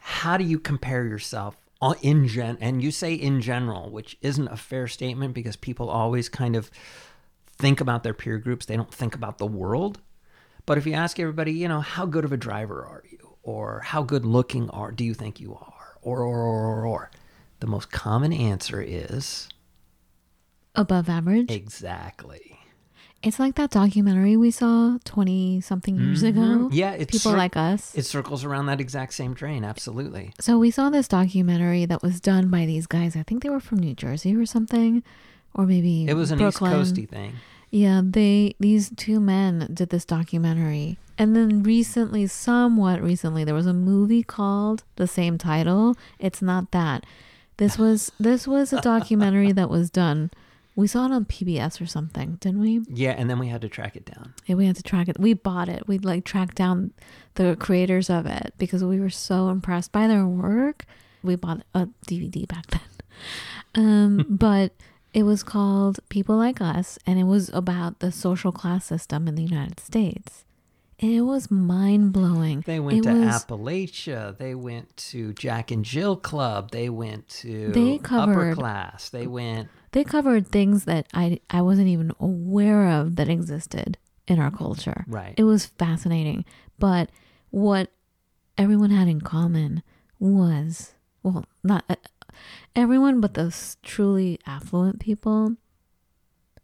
how 0.00 0.36
do 0.36 0.44
you 0.44 0.58
compare 0.58 1.04
yourself 1.04 1.56
uh, 1.80 1.94
in 2.02 2.26
gen 2.26 2.58
and 2.60 2.82
you 2.82 2.90
say 2.90 3.14
in 3.14 3.40
general, 3.40 3.90
which 3.90 4.16
isn't 4.20 4.48
a 4.48 4.56
fair 4.56 4.88
statement 4.88 5.34
because 5.34 5.56
people 5.56 5.88
always 5.88 6.28
kind 6.28 6.56
of 6.56 6.70
think 7.56 7.80
about 7.80 8.02
their 8.02 8.14
peer 8.14 8.38
groups, 8.38 8.66
they 8.66 8.76
don't 8.76 8.92
think 8.92 9.14
about 9.14 9.38
the 9.38 9.46
world. 9.46 10.00
But 10.66 10.78
if 10.78 10.86
you 10.86 10.92
ask 10.92 11.18
everybody, 11.18 11.52
you 11.52 11.68
know, 11.68 11.80
how 11.80 12.06
good 12.06 12.24
of 12.24 12.32
a 12.32 12.36
driver 12.36 12.84
are 12.84 13.02
you? 13.10 13.36
Or 13.42 13.80
how 13.80 14.02
good 14.02 14.26
looking 14.26 14.68
are 14.70 14.92
do 14.92 15.04
you 15.04 15.14
think 15.14 15.40
you 15.40 15.54
are? 15.54 15.96
Or 16.02 16.20
or 16.22 16.38
or 16.38 16.66
or, 16.66 16.86
or. 16.86 17.10
The 17.60 17.66
most 17.66 17.90
common 17.90 18.32
answer 18.32 18.80
is 18.82 19.48
Above 20.74 21.08
average? 21.08 21.50
exactly. 21.50 22.59
It's 23.22 23.38
like 23.38 23.56
that 23.56 23.70
documentary 23.70 24.36
we 24.36 24.50
saw 24.50 24.96
20 25.04 25.60
something 25.60 25.98
years 25.98 26.22
ago. 26.22 26.40
Mm-hmm. 26.40 26.72
Yeah, 26.72 26.92
it's 26.92 27.12
people 27.12 27.32
cir- 27.32 27.36
like 27.36 27.54
us. 27.56 27.94
It 27.94 28.04
circles 28.06 28.44
around 28.44 28.66
that 28.66 28.80
exact 28.80 29.12
same 29.12 29.34
train, 29.34 29.62
absolutely. 29.62 30.32
So 30.40 30.58
we 30.58 30.70
saw 30.70 30.88
this 30.88 31.06
documentary 31.06 31.84
that 31.84 32.02
was 32.02 32.18
done 32.18 32.48
by 32.48 32.64
these 32.64 32.86
guys. 32.86 33.16
I 33.16 33.22
think 33.22 33.42
they 33.42 33.50
were 33.50 33.60
from 33.60 33.78
New 33.78 33.94
Jersey 33.94 34.34
or 34.34 34.46
something, 34.46 35.02
or 35.52 35.66
maybe 35.66 36.06
It 36.06 36.14
was 36.14 36.30
an 36.30 36.38
Brooklyn. 36.38 36.80
East 36.80 36.94
Coasty 36.94 37.06
thing. 37.08 37.34
Yeah, 37.70 38.00
they 38.02 38.56
these 38.58 38.90
two 38.96 39.20
men 39.20 39.68
did 39.72 39.90
this 39.90 40.04
documentary. 40.04 40.98
And 41.18 41.36
then 41.36 41.62
recently, 41.62 42.26
somewhat 42.26 43.02
recently, 43.02 43.44
there 43.44 43.54
was 43.54 43.66
a 43.66 43.74
movie 43.74 44.22
called 44.22 44.82
the 44.96 45.06
same 45.06 45.36
title. 45.36 45.94
It's 46.18 46.40
not 46.40 46.70
that. 46.72 47.04
This 47.58 47.76
was 47.76 48.10
this 48.18 48.48
was 48.48 48.72
a 48.72 48.80
documentary 48.80 49.52
that 49.52 49.68
was 49.68 49.90
done. 49.90 50.30
We 50.80 50.86
saw 50.86 51.04
it 51.06 51.12
on 51.12 51.26
PBS 51.26 51.80
or 51.80 51.86
something, 51.86 52.38
didn't 52.40 52.60
we? 52.60 52.80
Yeah, 52.88 53.12
and 53.12 53.28
then 53.28 53.38
we 53.38 53.48
had 53.48 53.60
to 53.60 53.68
track 53.68 53.96
it 53.96 54.06
down. 54.06 54.34
Yeah, 54.46 54.56
we 54.56 54.66
had 54.66 54.76
to 54.76 54.82
track 54.82 55.08
it. 55.08 55.20
We 55.20 55.34
bought 55.34 55.68
it. 55.68 55.86
We 55.86 55.98
like 55.98 56.24
tracked 56.24 56.56
down 56.56 56.92
the 57.34 57.56
creators 57.60 58.08
of 58.08 58.26
it 58.26 58.54
because 58.58 58.82
we 58.82 58.98
were 58.98 59.10
so 59.10 59.50
impressed 59.50 59.92
by 59.92 60.06
their 60.06 60.26
work. 60.26 60.86
We 61.22 61.36
bought 61.36 61.62
a 61.74 61.88
DVD 62.06 62.48
back 62.48 62.66
then. 62.68 62.80
Um, 63.74 64.26
but 64.30 64.72
it 65.12 65.24
was 65.24 65.42
called 65.42 66.00
People 66.08 66.36
Like 66.36 66.60
Us, 66.60 66.98
and 67.06 67.18
it 67.18 67.24
was 67.24 67.50
about 67.50 67.98
the 67.98 68.10
social 68.10 68.52
class 68.52 68.86
system 68.86 69.28
in 69.28 69.34
the 69.34 69.42
United 69.42 69.80
States. 69.80 70.44
And 71.02 71.12
it 71.12 71.22
was 71.22 71.50
mind 71.50 72.12
blowing. 72.12 72.62
They 72.66 72.78
went 72.78 72.98
it 72.98 73.02
to 73.04 73.12
was, 73.14 73.44
Appalachia. 73.44 74.36
They 74.36 74.54
went 74.54 74.94
to 74.98 75.32
Jack 75.32 75.70
and 75.70 75.82
Jill 75.82 76.14
Club. 76.14 76.70
They 76.70 76.90
went 76.90 77.26
to 77.40 77.72
They 77.72 78.00
upper 78.10 78.54
class. 78.54 79.08
They 79.08 79.26
went. 79.26 79.68
They 79.92 80.04
covered 80.04 80.46
things 80.46 80.84
that 80.84 81.06
I 81.12 81.40
I 81.50 81.62
wasn't 81.62 81.88
even 81.88 82.12
aware 82.20 82.88
of 82.88 83.16
that 83.16 83.28
existed 83.28 83.98
in 84.26 84.38
our 84.38 84.50
culture. 84.50 85.04
Right. 85.08 85.34
It 85.36 85.44
was 85.44 85.66
fascinating. 85.66 86.44
But 86.78 87.10
what 87.50 87.90
everyone 88.56 88.90
had 88.90 89.08
in 89.08 89.20
common 89.20 89.82
was, 90.18 90.94
well, 91.22 91.44
not 91.64 91.84
uh, 91.88 91.96
everyone, 92.76 93.20
but 93.20 93.34
those 93.34 93.76
truly 93.82 94.38
affluent 94.46 95.00
people. 95.00 95.56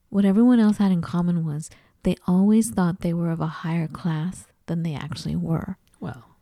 What 0.09 0.25
everyone 0.25 0.61
else 0.61 0.76
had 0.78 0.92
in 0.92 1.02
common 1.02 1.45
was 1.45 1.68
they 2.04 2.16
always 2.28 2.71
thought 2.71 3.00
they 3.00 3.12
were 3.12 3.30
of 3.30 3.40
a 3.40 3.47
higher 3.47 3.88
class 3.88 4.47
than 4.66 4.83
they 4.85 4.95
actually 4.95 5.37
were. 5.37 5.76
Well, 5.99 6.35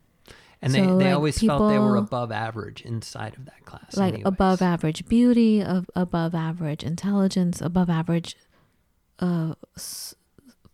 and 0.65 0.73
So, 0.73 0.81
they, 0.81 0.87
they 0.87 0.93
like, 1.11 1.15
always 1.15 1.39
felt 1.39 1.71
they 1.71 1.79
were 1.79 1.97
above 1.97 2.33
average 2.33 2.81
inside 2.83 3.37
of 3.37 3.45
that 3.45 3.65
class. 3.65 3.97
like 3.97 4.15
anyways. 4.15 4.27
above 4.27 4.61
average 4.63 5.07
beauty, 5.07 5.63
of 5.63 5.89
above 5.95 6.35
average 6.35 6.83
intelligence, 6.83 7.61
above 7.61 7.89
average 7.89 8.37
uh, 9.21 9.55
s- 9.77 10.15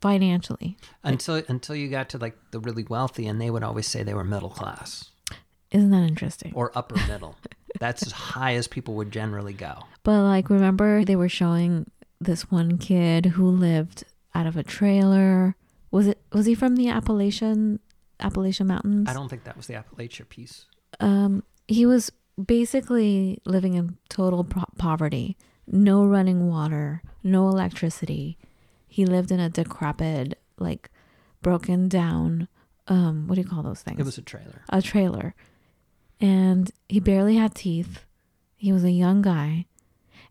financially. 0.01 0.77
until 1.05 1.43
until 1.49 1.75
you 1.77 1.89
got 1.89 2.09
to 2.11 2.19
like 2.19 2.37
the 2.53 2.61
really 2.61 2.85
wealthy, 2.85 3.27
and 3.27 3.41
they 3.41 3.51
would 3.51 3.63
always 3.63 3.87
say 3.87 4.03
they 4.03 4.15
were 4.15 4.25
middle 4.25 4.51
class 4.51 5.11
Isn't 5.71 5.91
that 5.91 6.03
interesting? 6.09 6.53
or 6.55 6.73
upper 6.75 6.97
middle. 7.07 7.37
That's 7.79 8.03
as 8.05 8.13
high 8.13 8.55
as 8.55 8.67
people 8.67 8.95
would 8.95 9.11
generally 9.13 9.53
go. 9.53 9.85
But 10.03 10.23
like, 10.25 10.51
remember 10.51 11.05
they 11.05 11.17
were 11.17 11.29
showing 11.29 11.91
this 12.21 12.51
one 12.51 12.79
kid 12.79 13.27
who 13.27 13.47
lived 13.49 14.05
out 14.35 14.47
of 14.47 14.57
a 14.57 14.63
trailer. 14.63 15.57
Was 15.91 16.07
it? 16.07 16.19
Was 16.33 16.47
he 16.47 16.55
from 16.55 16.77
the 16.77 16.89
Appalachian 16.89 17.81
Appalachian 18.21 18.67
Mountains? 18.67 19.09
I 19.09 19.13
don't 19.13 19.29
think 19.29 19.45
that 19.45 19.57
was 19.57 19.67
the 19.67 19.75
Appalachia 19.75 20.29
piece. 20.29 20.67
Um, 21.01 21.43
he 21.69 21.87
was 21.87 22.11
basically 22.43 23.41
living 23.45 23.75
in 23.75 23.97
total 24.09 24.45
po- 24.45 24.65
poverty. 24.79 25.37
No 25.67 26.05
running 26.05 26.49
water, 26.49 27.03
no 27.23 27.49
electricity. 27.49 28.37
He 28.89 29.07
lived 29.07 29.31
in 29.31 29.39
a 29.39 29.49
decrepit, 29.49 30.39
like 30.59 30.91
broken 31.43 31.89
down. 31.89 32.49
Um, 32.89 33.29
what 33.29 33.37
do 33.37 33.41
you 33.41 33.47
call 33.47 33.63
those 33.63 33.83
things? 33.83 34.01
It 34.01 34.05
was 34.05 34.19
a 34.19 34.23
trailer. 34.23 34.63
a 34.69 34.83
trailer 34.83 35.35
and 36.21 36.71
he 36.89 37.01
barely 37.01 37.37
had 37.37 37.55
teeth. 37.55 38.05
He 38.57 38.73
was 38.73 38.85
a 38.85 38.91
young 38.91 39.23
guy 39.23 39.67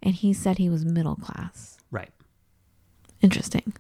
and 0.03 0.13
he 0.13 0.33
said 0.33 0.57
he 0.57 0.69
was 0.69 0.85
middle 0.85 1.15
class. 1.15 1.77
Right. 1.89 2.11
Interesting. 3.21 3.73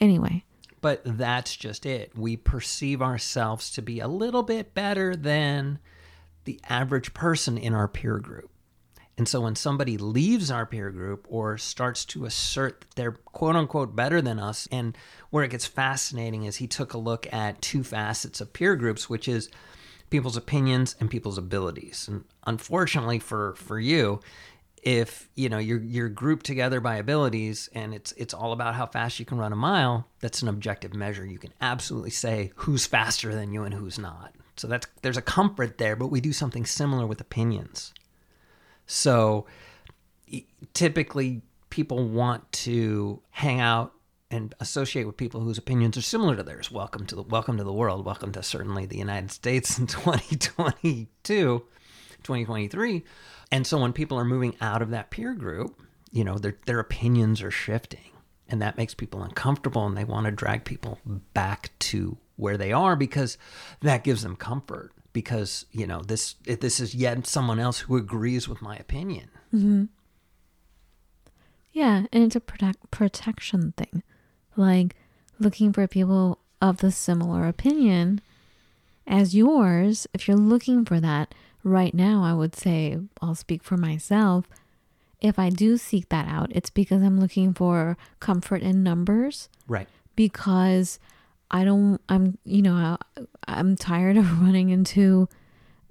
Anyway, 0.00 0.44
But 0.84 1.00
that's 1.06 1.56
just 1.56 1.86
it. 1.86 2.12
We 2.14 2.36
perceive 2.36 3.00
ourselves 3.00 3.70
to 3.70 3.80
be 3.80 4.00
a 4.00 4.06
little 4.06 4.42
bit 4.42 4.74
better 4.74 5.16
than 5.16 5.78
the 6.44 6.60
average 6.68 7.14
person 7.14 7.56
in 7.56 7.72
our 7.72 7.88
peer 7.88 8.18
group. 8.18 8.50
And 9.16 9.26
so 9.26 9.40
when 9.40 9.56
somebody 9.56 9.96
leaves 9.96 10.50
our 10.50 10.66
peer 10.66 10.90
group 10.90 11.24
or 11.30 11.56
starts 11.56 12.04
to 12.04 12.26
assert 12.26 12.82
that 12.82 12.96
they're 12.96 13.12
quote 13.12 13.56
unquote 13.56 13.96
better 13.96 14.20
than 14.20 14.38
us, 14.38 14.68
and 14.70 14.94
where 15.30 15.42
it 15.42 15.52
gets 15.52 15.64
fascinating 15.64 16.44
is 16.44 16.56
he 16.56 16.66
took 16.66 16.92
a 16.92 16.98
look 16.98 17.32
at 17.32 17.62
two 17.62 17.82
facets 17.82 18.42
of 18.42 18.52
peer 18.52 18.76
groups, 18.76 19.08
which 19.08 19.26
is 19.26 19.48
people's 20.10 20.36
opinions 20.36 20.96
and 21.00 21.10
people's 21.10 21.38
abilities. 21.38 22.08
And 22.08 22.24
unfortunately 22.46 23.20
for 23.20 23.54
for 23.54 23.80
you, 23.80 24.20
if 24.84 25.30
you 25.34 25.48
know 25.48 25.56
you're 25.56 25.80
you're 25.80 26.10
grouped 26.10 26.44
together 26.44 26.78
by 26.78 26.96
abilities 26.96 27.70
and 27.72 27.94
it's 27.94 28.12
it's 28.12 28.34
all 28.34 28.52
about 28.52 28.74
how 28.74 28.84
fast 28.86 29.18
you 29.18 29.24
can 29.24 29.38
run 29.38 29.52
a 29.52 29.56
mile, 29.56 30.06
that's 30.20 30.42
an 30.42 30.48
objective 30.48 30.94
measure. 30.94 31.24
You 31.24 31.38
can 31.38 31.54
absolutely 31.60 32.10
say 32.10 32.52
who's 32.56 32.86
faster 32.86 33.34
than 33.34 33.52
you 33.52 33.64
and 33.64 33.74
who's 33.74 33.98
not. 33.98 34.34
So 34.56 34.68
that's 34.68 34.86
there's 35.00 35.16
a 35.16 35.22
comfort 35.22 35.78
there, 35.78 35.96
but 35.96 36.08
we 36.08 36.20
do 36.20 36.34
something 36.34 36.66
similar 36.66 37.06
with 37.06 37.20
opinions. 37.20 37.94
So 38.86 39.46
typically 40.74 41.40
people 41.70 42.06
want 42.06 42.52
to 42.52 43.22
hang 43.30 43.60
out 43.60 43.94
and 44.30 44.54
associate 44.60 45.06
with 45.06 45.16
people 45.16 45.40
whose 45.40 45.58
opinions 45.58 45.96
are 45.96 46.02
similar 46.02 46.36
to 46.36 46.42
theirs. 46.42 46.70
Welcome 46.70 47.06
to 47.06 47.14
the 47.14 47.22
welcome 47.22 47.56
to 47.56 47.64
the 47.64 47.72
world. 47.72 48.04
Welcome 48.04 48.32
to 48.32 48.42
certainly 48.42 48.84
the 48.84 48.98
United 48.98 49.30
States 49.30 49.78
in 49.78 49.86
2022, 49.88 51.64
2023. 52.24 53.02
And 53.52 53.66
so 53.66 53.78
when 53.78 53.92
people 53.92 54.18
are 54.18 54.24
moving 54.24 54.56
out 54.60 54.82
of 54.82 54.90
that 54.90 55.10
peer 55.10 55.34
group, 55.34 55.80
you 56.10 56.24
know, 56.24 56.38
their 56.38 56.56
their 56.66 56.80
opinions 56.80 57.42
are 57.42 57.50
shifting. 57.50 58.10
And 58.48 58.60
that 58.60 58.76
makes 58.76 58.94
people 58.94 59.22
uncomfortable 59.22 59.86
and 59.86 59.96
they 59.96 60.04
want 60.04 60.26
to 60.26 60.32
drag 60.32 60.64
people 60.64 60.98
back 61.32 61.70
to 61.80 62.18
where 62.36 62.56
they 62.58 62.72
are 62.72 62.94
because 62.96 63.38
that 63.80 64.04
gives 64.04 64.22
them 64.22 64.36
comfort 64.36 64.92
because, 65.12 65.66
you 65.72 65.86
know, 65.86 66.00
this 66.02 66.34
this 66.44 66.80
is 66.80 66.94
yet 66.94 67.26
someone 67.26 67.58
else 67.58 67.80
who 67.80 67.96
agrees 67.96 68.48
with 68.48 68.60
my 68.60 68.76
opinion. 68.76 69.30
Mm-hmm. 69.54 69.84
yeah, 71.72 72.06
and 72.12 72.24
it's 72.24 72.34
a 72.34 72.40
protect 72.40 72.90
protection 72.90 73.72
thing. 73.76 74.02
Like 74.56 74.96
looking 75.38 75.72
for 75.72 75.86
people 75.86 76.38
of 76.60 76.78
the 76.78 76.90
similar 76.90 77.46
opinion 77.46 78.20
as 79.06 79.34
yours. 79.34 80.06
If 80.12 80.26
you're 80.26 80.36
looking 80.36 80.84
for 80.84 81.00
that 81.00 81.34
right 81.64 81.92
now, 81.94 82.22
I 82.22 82.32
would 82.34 82.54
say 82.54 82.98
I'll 83.20 83.34
speak 83.34 83.64
for 83.64 83.76
myself. 83.76 84.44
If 85.20 85.38
I 85.38 85.48
do 85.50 85.76
seek 85.78 86.08
that 86.10 86.28
out, 86.28 86.52
it's 86.54 86.70
because 86.70 87.02
I'm 87.02 87.18
looking 87.18 87.54
for 87.54 87.96
comfort 88.20 88.62
in 88.62 88.82
numbers 88.82 89.48
Right. 89.66 89.88
because 90.14 90.98
I 91.50 91.64
don't 91.64 92.00
I'm 92.08 92.36
you 92.44 92.62
know 92.62 92.74
I, 92.74 92.96
I'm 93.48 93.74
tired 93.76 94.16
of 94.22 94.40
running 94.42 94.68
into 94.70 95.28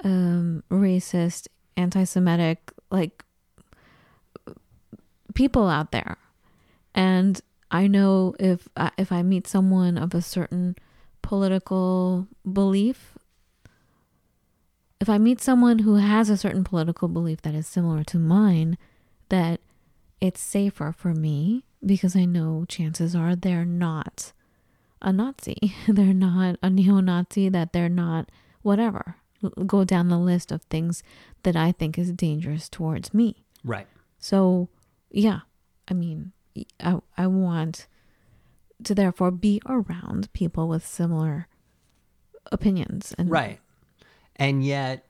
um 0.03 0.63
racist 0.69 1.47
anti-semitic 1.77 2.71
like 2.91 3.23
people 5.33 5.67
out 5.67 5.91
there 5.91 6.17
and 6.93 7.41
I 7.71 7.87
know 7.87 8.35
if 8.39 8.67
I- 8.77 8.91
if 8.97 9.11
I 9.11 9.23
meet 9.23 9.47
someone 9.47 9.97
of 9.97 10.13
a 10.13 10.21
certain 10.21 10.75
political 11.23 12.27
belief 12.51 13.12
if 15.03 15.09
I 15.09 15.17
meet 15.17 15.41
someone 15.41 15.79
who 15.79 15.95
has 15.95 16.29
a 16.29 16.37
certain 16.37 16.63
political 16.63 17.09
belief 17.09 17.41
that 17.41 17.53
is 17.53 17.67
similar 17.67 18.05
to 18.05 18.17
mine 18.17 18.77
that 19.27 19.59
it's 20.21 20.39
safer 20.39 20.93
for 20.97 21.13
me 21.13 21.65
because 21.85 22.15
I 22.15 22.23
know 22.23 22.63
chances 22.69 23.13
are 23.13 23.35
they're 23.35 23.65
not 23.65 24.31
a 25.01 25.11
Nazi. 25.11 25.75
They're 25.89 26.13
not 26.13 26.55
a 26.63 26.69
neo 26.69 27.01
Nazi, 27.01 27.49
that 27.49 27.73
they're 27.73 27.89
not 27.89 28.29
whatever. 28.61 29.17
Go 29.67 29.83
down 29.83 30.07
the 30.07 30.17
list 30.17 30.53
of 30.53 30.61
things 30.61 31.03
that 31.43 31.57
I 31.57 31.73
think 31.73 31.99
is 31.99 32.13
dangerous 32.13 32.69
towards 32.69 33.13
me. 33.13 33.43
Right. 33.65 33.87
So, 34.19 34.69
yeah, 35.11 35.41
I 35.89 35.93
mean, 35.93 36.31
I, 36.79 37.01
I 37.17 37.27
want 37.27 37.87
to 38.85 38.95
therefore 38.95 39.31
be 39.31 39.61
around 39.65 40.31
people 40.31 40.69
with 40.69 40.87
similar 40.87 41.49
opinions 42.53 43.13
and 43.17 43.29
Right. 43.29 43.59
And 44.43 44.63
yet 44.63 45.05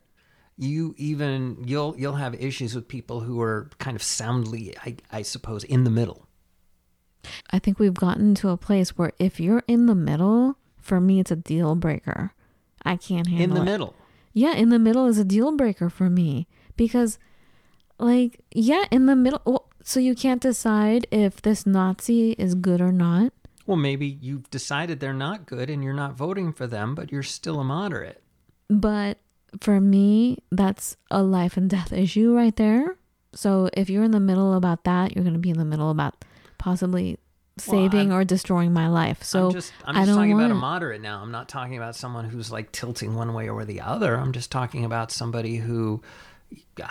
you 0.58 0.94
even 0.98 1.64
you'll 1.66 1.96
you'll 1.98 2.16
have 2.16 2.36
issues 2.36 2.76
with 2.76 2.88
people 2.88 3.22
who 3.22 3.42
are 3.42 3.70
kind 3.80 3.96
of 3.96 4.04
soundly 4.04 4.76
I, 4.78 4.98
I 5.12 5.22
suppose 5.24 5.64
in 5.64 5.84
the 5.84 5.90
middle. 5.90 6.28
I 7.52 7.60
think 7.60 7.80
we've 7.80 7.94
gotten 7.94 8.36
to 8.36 8.50
a 8.50 8.58
place 8.58 8.98
where 8.98 9.14
if 9.18 9.40
you're 9.40 9.64
in 9.68 9.86
the 9.86 9.96
middle, 9.96 10.58
for 10.80 11.00
me, 11.00 11.20
it's 11.20 11.32
a 11.32 11.36
deal 11.36 11.76
breaker. 11.76 12.34
I 12.84 12.98
can't 12.98 13.28
handle 13.28 13.44
in 13.44 13.50
the 13.54 13.62
it. 13.62 13.72
middle. 13.74 13.96
Yeah, 14.34 14.54
in 14.56 14.70
the 14.70 14.80
middle 14.80 15.08
is 15.08 15.18
a 15.18 15.24
deal 15.24 15.56
breaker 15.56 15.90
for 15.90 16.10
me 16.10 16.48
because, 16.76 17.18
like, 17.98 18.42
yeah, 18.52 18.86
in 18.92 19.06
the 19.06 19.16
middle. 19.16 19.42
Well, 19.46 19.70
so 19.84 20.00
you 20.00 20.16
can't 20.16 20.42
decide 20.42 21.08
if 21.12 21.42
this 21.42 21.66
Nazi 21.66 22.32
is 22.34 22.56
good 22.56 22.82
or 22.82 22.92
not. 22.92 23.32
Well, 23.66 23.78
maybe 23.78 24.18
you've 24.22 24.50
decided 24.50 25.00
they're 25.00 25.14
not 25.14 25.46
good 25.46 25.70
and 25.70 25.84
you're 25.84 25.94
not 25.94 26.16
voting 26.16 26.52
for 26.52 26.68
them, 26.68 26.96
but 26.96 27.12
you're 27.12 27.24
still 27.24 27.60
a 27.60 27.64
moderate. 27.64 28.23
But 28.80 29.20
for 29.60 29.80
me, 29.80 30.40
that's 30.52 30.98
a 31.12 31.22
life 31.24 31.58
and 31.58 31.70
death 31.70 31.94
issue 31.94 32.36
right 32.36 32.56
there. 32.56 32.98
So 33.34 33.70
if 33.74 33.90
you're 33.90 34.04
in 34.04 34.12
the 34.12 34.20
middle 34.20 34.54
about 34.54 34.84
that, 34.84 35.16
you're 35.16 35.24
going 35.24 35.34
to 35.34 35.40
be 35.40 35.50
in 35.50 35.58
the 35.58 35.66
middle 35.66 35.90
about 35.90 36.24
possibly 36.58 37.18
saving 37.58 38.12
or 38.12 38.24
destroying 38.24 38.74
my 38.74 38.88
life. 38.88 39.24
So 39.24 39.48
I'm 39.48 39.52
just 39.54 39.74
I'm 39.86 39.96
I 39.96 40.00
just 40.00 40.10
don't 40.10 40.18
talking 40.18 40.34
about 40.34 40.52
a 40.52 40.56
moderate 40.56 41.02
now. 41.02 41.22
I'm 41.22 41.32
not 41.32 41.50
talking 41.50 41.78
about 41.78 41.96
someone 41.96 42.26
who's 42.26 42.52
like 42.52 42.72
tilting 42.72 43.16
one 43.16 43.34
way 43.34 43.50
or 43.50 43.66
the 43.66 43.82
other. 43.82 44.16
I'm 44.16 44.32
just 44.32 44.52
talking 44.52 44.86
about 44.86 45.12
somebody 45.12 45.58
who 45.58 46.02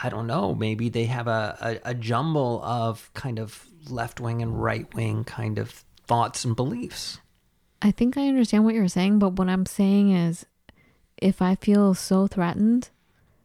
I 0.02 0.08
don't 0.08 0.26
know, 0.26 0.54
maybe 0.54 0.88
they 0.88 1.04
have 1.04 1.28
a, 1.28 1.80
a, 1.84 1.90
a 1.90 1.94
jumble 1.94 2.62
of 2.64 3.10
kind 3.14 3.38
of 3.38 3.64
left 3.88 4.20
wing 4.20 4.42
and 4.42 4.60
right 4.60 4.92
wing 4.94 5.24
kind 5.24 5.58
of 5.58 5.84
thoughts 6.06 6.44
and 6.44 6.56
beliefs. 6.56 7.20
I 7.80 7.90
think 7.90 8.16
I 8.16 8.28
understand 8.28 8.64
what 8.64 8.74
you're 8.74 8.88
saying, 8.88 9.18
but 9.18 9.34
what 9.34 9.48
I'm 9.48 9.66
saying 9.66 10.12
is 10.12 10.46
if 11.22 11.40
I 11.40 11.54
feel 11.54 11.94
so 11.94 12.26
threatened 12.26 12.90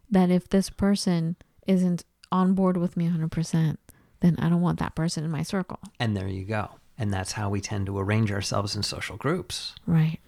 that 0.09 0.29
if 0.29 0.49
this 0.49 0.69
person 0.69 1.35
isn't 1.67 2.03
on 2.31 2.53
board 2.53 2.77
with 2.77 2.97
me 2.97 3.07
100%, 3.07 3.77
then 4.19 4.35
I 4.39 4.49
don't 4.49 4.61
want 4.61 4.79
that 4.79 4.95
person 4.95 5.23
in 5.23 5.31
my 5.31 5.43
circle. 5.43 5.79
And 5.99 6.15
there 6.17 6.27
you 6.27 6.43
go. 6.43 6.71
And 6.97 7.13
that's 7.13 7.33
how 7.33 7.49
we 7.49 7.61
tend 7.61 7.85
to 7.85 7.99
arrange 7.99 8.31
ourselves 8.31 8.75
in 8.75 8.83
social 8.83 9.17
groups, 9.17 9.75
Right. 9.85 10.19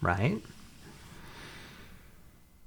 right? 0.00 0.42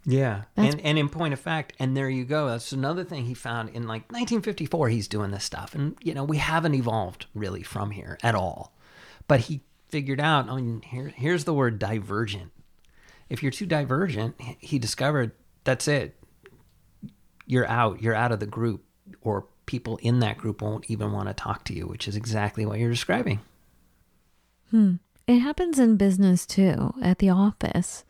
Yeah. 0.06 0.44
That's- 0.56 0.74
And 0.76 0.82
and 0.86 0.98
in 1.00 1.10
point 1.10 1.34
of 1.34 1.40
fact, 1.40 1.74
and 1.80 1.98
there 1.98 2.10
you 2.10 2.26
go. 2.26 2.48
That's 2.48 2.72
another 2.72 3.04
thing 3.04 3.26
he 3.26 3.34
found 3.34 3.70
in 3.70 3.88
like 3.88 4.04
1954 4.12 4.90
he's 4.90 5.08
doing 5.08 5.32
this 5.32 5.44
stuff. 5.44 5.74
And 5.74 5.96
you 6.02 6.14
know, 6.14 6.24
we 6.24 6.38
haven't 6.38 6.76
evolved 6.76 7.26
really 7.34 7.64
from 7.64 7.92
here 7.92 8.18
at 8.22 8.36
all. 8.36 8.74
But 9.28 9.42
he 9.42 9.62
figured 9.90 10.20
out, 10.20 10.50
I 10.50 10.56
mean, 10.58 10.82
here 10.84 11.08
here's 11.16 11.46
the 11.46 11.54
word 11.54 11.80
divergent. 11.80 12.52
If 13.30 13.42
you're 13.42 13.52
too 13.52 13.66
divergent, 13.66 14.36
he- 14.60 14.80
discovered 14.80 15.32
that's 15.64 15.88
it. 15.88 16.16
You're 17.48 17.68
out. 17.68 18.02
You're 18.02 18.14
out 18.16 18.32
of 18.32 18.40
the 18.40 18.46
group 18.46 18.84
or 19.22 19.46
people 19.66 19.98
in 19.98 20.20
that 20.20 20.38
group 20.38 20.62
won't 20.62 20.86
even 20.90 21.12
want 21.12 21.28
to 21.28 21.34
talk 21.34 21.64
to 21.66 21.74
you, 21.74 21.88
which 21.88 22.08
is 22.08 22.16
exactly 22.16 22.66
what 22.66 22.80
you're 22.80 22.90
describing. 22.92 23.40
It 25.28 25.40
happens 25.40 25.80
in 25.80 25.96
business 25.96 26.46
too. 26.46 26.94
At 27.02 27.20
the 27.20 27.30
office, 27.30 28.04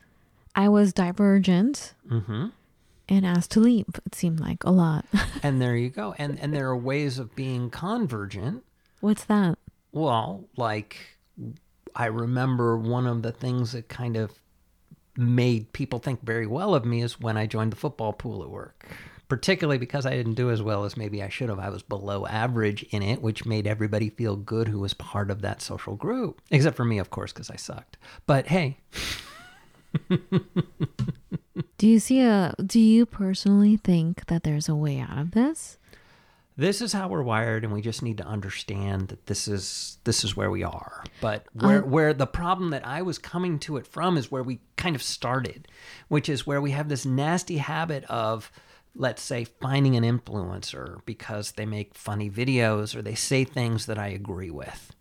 I 0.54 0.68
was 0.68 0.92
divergent 0.92 1.94
Mhm. 2.10 2.50
and 3.08 3.24
asked 3.26 3.52
to 3.52 3.60
leave. 3.60 3.86
It 4.04 4.14
seemed 4.16 4.40
like 4.40 4.64
a 4.64 4.70
lot. 4.70 5.04
And 5.42 5.62
there 5.62 5.76
you 5.76 5.90
go. 5.90 6.14
And 6.18 6.38
and 6.40 6.52
there 6.52 6.68
are 6.68 6.76
ways 6.76 7.18
of 7.20 7.34
being 7.36 7.70
convergent. 7.70 8.64
What's 9.00 9.24
that? 9.26 9.58
Well, 9.92 10.44
like 10.56 10.96
I 11.94 12.06
remember 12.06 12.76
one 12.76 13.06
of 13.06 13.22
the 13.22 13.30
things 13.32 13.72
that 13.72 13.88
kind 13.88 14.16
of 14.16 14.32
made 15.16 15.72
people 15.72 15.98
think 15.98 16.22
very 16.22 16.46
well 16.46 16.74
of 16.74 16.84
me 16.84 17.02
is 17.02 17.20
when 17.20 17.36
I 17.36 17.46
joined 17.46 17.72
the 17.72 17.76
football 17.76 18.12
pool 18.12 18.42
at 18.42 18.50
work. 18.50 18.86
Particularly 19.28 19.78
because 19.78 20.06
I 20.06 20.10
didn't 20.10 20.34
do 20.34 20.52
as 20.52 20.62
well 20.62 20.84
as 20.84 20.96
maybe 20.96 21.20
I 21.20 21.28
should 21.28 21.48
have. 21.48 21.58
I 21.58 21.68
was 21.68 21.82
below 21.82 22.26
average 22.26 22.84
in 22.90 23.02
it, 23.02 23.20
which 23.22 23.44
made 23.44 23.66
everybody 23.66 24.08
feel 24.08 24.36
good 24.36 24.68
who 24.68 24.78
was 24.78 24.94
part 24.94 25.32
of 25.32 25.42
that 25.42 25.60
social 25.60 25.96
group. 25.96 26.40
Except 26.52 26.76
for 26.76 26.84
me, 26.84 26.98
of 26.98 27.10
course, 27.10 27.32
because 27.32 27.50
I 27.50 27.56
sucked. 27.56 27.96
But 28.26 28.46
hey, 28.46 28.78
Do 31.78 31.86
you 31.86 31.98
see 31.98 32.20
a 32.20 32.54
do 32.64 32.80
you 32.80 33.06
personally 33.06 33.76
think 33.76 34.26
that 34.26 34.42
there's 34.42 34.68
a 34.68 34.74
way 34.74 34.98
out 34.98 35.18
of 35.18 35.30
this? 35.32 35.78
This 36.56 36.80
is 36.80 36.92
how 36.92 37.08
we're 37.08 37.22
wired 37.22 37.64
and 37.64 37.72
we 37.72 37.82
just 37.82 38.02
need 38.02 38.16
to 38.18 38.24
understand 38.26 39.08
that 39.08 39.26
this 39.26 39.46
is 39.46 39.98
this 40.04 40.24
is 40.24 40.36
where 40.36 40.50
we 40.50 40.62
are 40.62 41.04
but 41.20 41.46
um, 41.60 41.68
where 41.68 41.82
where 41.82 42.12
the 42.14 42.26
problem 42.26 42.70
that 42.70 42.86
i 42.86 43.02
was 43.02 43.18
coming 43.18 43.58
to 43.58 43.76
it 43.76 43.86
from 43.86 44.16
is 44.16 44.30
where 44.30 44.42
we 44.42 44.60
kind 44.76 44.96
of 44.96 45.02
started 45.02 45.68
which 46.08 46.28
is 46.28 46.46
where 46.46 46.60
we 46.60 46.70
have 46.70 46.88
this 46.88 47.04
nasty 47.04 47.58
habit 47.58 48.04
of 48.04 48.50
let's 48.94 49.22
say 49.22 49.44
finding 49.44 49.96
an 49.96 50.04
influencer 50.04 51.04
because 51.04 51.52
they 51.52 51.66
make 51.66 51.94
funny 51.94 52.30
videos 52.30 52.94
or 52.96 53.02
they 53.02 53.14
say 53.14 53.44
things 53.44 53.86
that 53.86 53.98
i 53.98 54.08
agree 54.08 54.50
with 54.50 54.92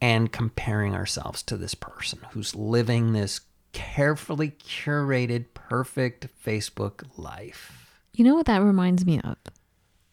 and 0.00 0.30
comparing 0.30 0.94
ourselves 0.94 1.42
to 1.42 1.56
this 1.56 1.74
person 1.74 2.18
who's 2.30 2.54
living 2.54 3.12
this 3.12 3.40
carefully 3.72 4.50
curated 4.50 5.46
perfect 5.54 6.28
facebook 6.44 7.02
life 7.18 7.98
You 8.12 8.24
know 8.24 8.34
what 8.34 8.46
that 8.46 8.62
reminds 8.62 9.04
me 9.04 9.20
of? 9.20 9.36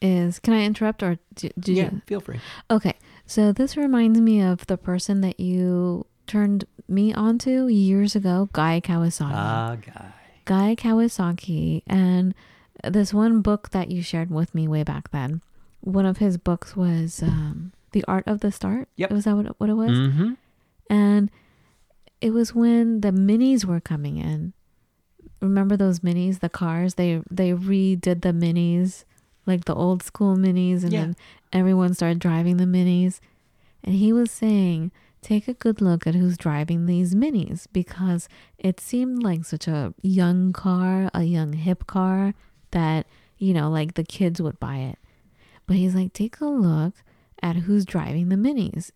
Is 0.04 0.38
can 0.38 0.52
I 0.54 0.64
interrupt 0.64 1.02
or 1.02 1.16
do, 1.34 1.48
do 1.58 1.72
yeah 1.72 1.90
you? 1.90 2.02
feel 2.06 2.20
free 2.20 2.38
Okay, 2.70 2.94
so 3.26 3.52
this 3.52 3.76
reminds 3.76 4.20
me 4.20 4.40
of 4.42 4.66
the 4.66 4.76
person 4.76 5.20
that 5.22 5.40
you 5.40 6.06
turned 6.26 6.64
me 6.88 7.12
onto 7.14 7.66
years 7.68 8.14
ago, 8.14 8.48
Guy 8.52 8.80
Kawasaki. 8.84 9.32
ah 9.32 9.76
guy 9.80 10.12
Guy 10.44 10.70
Kawasaki, 10.76 11.82
and 11.86 12.34
this 12.84 13.14
one 13.14 13.40
book 13.40 13.70
that 13.70 13.90
you 13.90 14.02
shared 14.02 14.30
with 14.30 14.54
me 14.54 14.68
way 14.68 14.82
back 14.82 15.10
then. 15.10 15.40
One 15.80 16.04
of 16.04 16.18
his 16.18 16.36
books 16.36 16.76
was 16.76 17.22
um, 17.22 17.72
The 17.92 18.04
Art 18.06 18.24
of 18.26 18.40
the 18.40 18.52
Start. 18.52 18.88
Yep. 18.96 19.10
Was 19.10 19.24
that 19.24 19.36
what, 19.36 19.46
it- 19.46 19.54
what 19.58 19.70
it 19.70 19.74
was? 19.74 19.90
mm-hmm 19.90 20.32
And 20.90 21.30
it 22.20 22.32
was 22.32 22.54
when 22.54 23.00
the 23.00 23.10
minis 23.10 23.64
were 23.64 23.80
coming 23.80 24.16
in. 24.18 24.52
Remember 25.40 25.76
those 25.76 26.00
minis, 26.00 26.40
the 26.40 26.48
cars? 26.50 26.94
They 26.94 27.20
they 27.30 27.52
redid 27.52 28.20
the 28.22 28.32
minis, 28.32 29.04
like 29.46 29.64
the 29.64 29.74
old 29.74 30.02
school 30.02 30.36
minis, 30.36 30.82
and 30.82 30.92
Yeah. 30.92 31.00
then 31.00 31.16
everyone 31.52 31.94
started 31.94 32.18
driving 32.18 32.56
the 32.56 32.64
minis. 32.64 33.20
And 33.82 33.94
he 33.96 34.12
was 34.12 34.30
saying, 34.30 34.90
take 35.20 35.46
a 35.48 35.54
good 35.54 35.80
look 35.80 36.06
at 36.06 36.14
who's 36.14 36.36
driving 36.38 36.86
these 36.86 37.14
minis 37.14 37.66
because 37.72 38.28
it 38.58 38.80
seemed 38.80 39.22
like 39.22 39.44
such 39.44 39.66
a 39.68 39.92
young 40.02 40.52
car, 40.52 41.10
a 41.14 41.24
young 41.24 41.52
hip 41.54 41.86
car 41.86 42.34
that, 42.70 43.06
you 43.38 43.52
know, 43.54 43.70
like 43.70 43.94
the 43.94 44.04
kids 44.04 44.40
would 44.40 44.58
buy 44.60 44.76
it. 44.78 44.98
But 45.66 45.76
he's 45.76 45.94
like, 45.94 46.12
take 46.12 46.40
a 46.40 46.46
look 46.46 46.94
at 47.42 47.56
who's 47.56 47.84
driving 47.84 48.28
the 48.28 48.36
minis. 48.36 48.90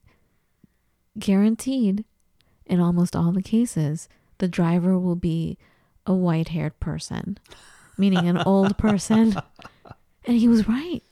Guaranteed, 1.19 2.05
in 2.67 2.81
almost 2.81 3.17
all 3.17 3.33
the 3.33 3.43
cases, 3.43 4.09
the 4.39 4.49
driver 4.49 4.99
will 4.99 5.17
be 5.17 5.59
a 6.07 6.15
white 6.15 6.49
haired 6.49 6.79
person, 6.81 7.39
meaning 7.97 8.29
an 8.29 8.39
old 8.39 8.79
person. 8.79 9.37
And 10.29 10.37
he 10.37 10.47
was 10.47 10.69
right. 10.69 11.03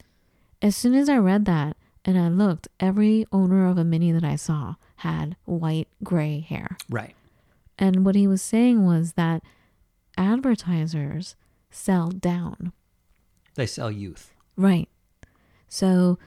As 0.60 0.76
soon 0.76 0.94
as 0.94 1.08
I 1.08 1.16
read 1.16 1.46
that 1.46 1.78
and 2.04 2.18
I 2.18 2.28
looked, 2.28 2.68
every 2.78 3.24
owner 3.32 3.66
of 3.66 3.78
a 3.78 3.84
Mini 3.84 4.12
that 4.12 4.22
I 4.22 4.36
saw 4.36 4.74
had 4.96 5.36
white 5.46 5.88
gray 6.04 6.40
hair. 6.40 6.76
Right. 6.90 7.14
And 7.78 8.04
what 8.04 8.14
he 8.14 8.26
was 8.26 8.42
saying 8.42 8.84
was 8.84 9.14
that 9.14 9.42
advertisers 10.18 11.34
sell 11.70 12.10
down. 12.10 12.72
They 13.54 13.66
sell 13.66 13.90
youth. 13.90 14.34
Right. 14.54 14.88
So 15.66 16.18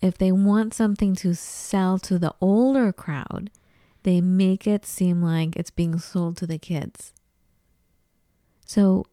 if 0.00 0.16
they 0.16 0.30
want 0.30 0.74
something 0.74 1.16
to 1.16 1.34
sell 1.34 1.98
to 1.98 2.20
the 2.20 2.34
older 2.40 2.92
crowd, 2.92 3.50
they 4.04 4.20
make 4.20 4.64
it 4.64 4.86
seem 4.86 5.22
like 5.22 5.56
it's 5.56 5.72
being 5.72 5.98
sold 5.98 6.36
to 6.36 6.46
the 6.46 6.58
kids. 6.58 7.12
So, 8.64 9.06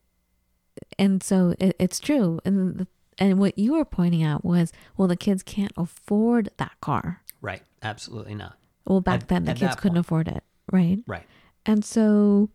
and 0.99 1.23
so 1.23 1.55
it, 1.59 1.75
it's 1.79 1.99
true. 1.99 2.39
And 2.45 2.77
the, 2.77 2.88
and 3.17 3.39
what 3.39 3.58
you 3.58 3.73
were 3.73 3.86
pointing 3.86 4.23
out 4.23 4.43
was, 4.43 4.71
well, 4.97 5.08
the 5.08 5.15
kids 5.15 5.43
can't 5.43 5.71
afford 5.78 6.49
that 6.58 6.73
car. 6.82 7.21
Right. 7.41 7.62
Absolutely 7.82 8.36
not. 8.36 8.58
Well, 8.86 9.01
back 9.01 9.21
At- 9.21 9.28
then 9.30 9.45
the 9.45 9.54
kids 9.54 9.75
couldn't 9.75 9.95
point. 9.95 10.06
afford 10.06 10.28
it, 10.28 10.43
right? 10.71 10.99
Right. 11.08 11.25
And 11.65 11.84
so 11.86 12.49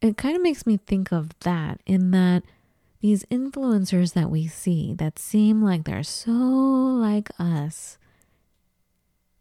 it 0.00 0.16
kind 0.16 0.36
of 0.36 0.42
makes 0.42 0.66
me 0.66 0.76
think 0.76 1.12
of 1.12 1.30
that 1.40 1.80
in 1.86 2.10
that 2.12 2.42
these 3.00 3.24
influencers 3.26 4.12
that 4.14 4.30
we 4.30 4.46
see 4.46 4.94
that 4.94 5.18
seem 5.18 5.62
like 5.62 5.84
they're 5.84 6.02
so 6.04 6.30
like 6.30 7.30
us. 7.38 7.98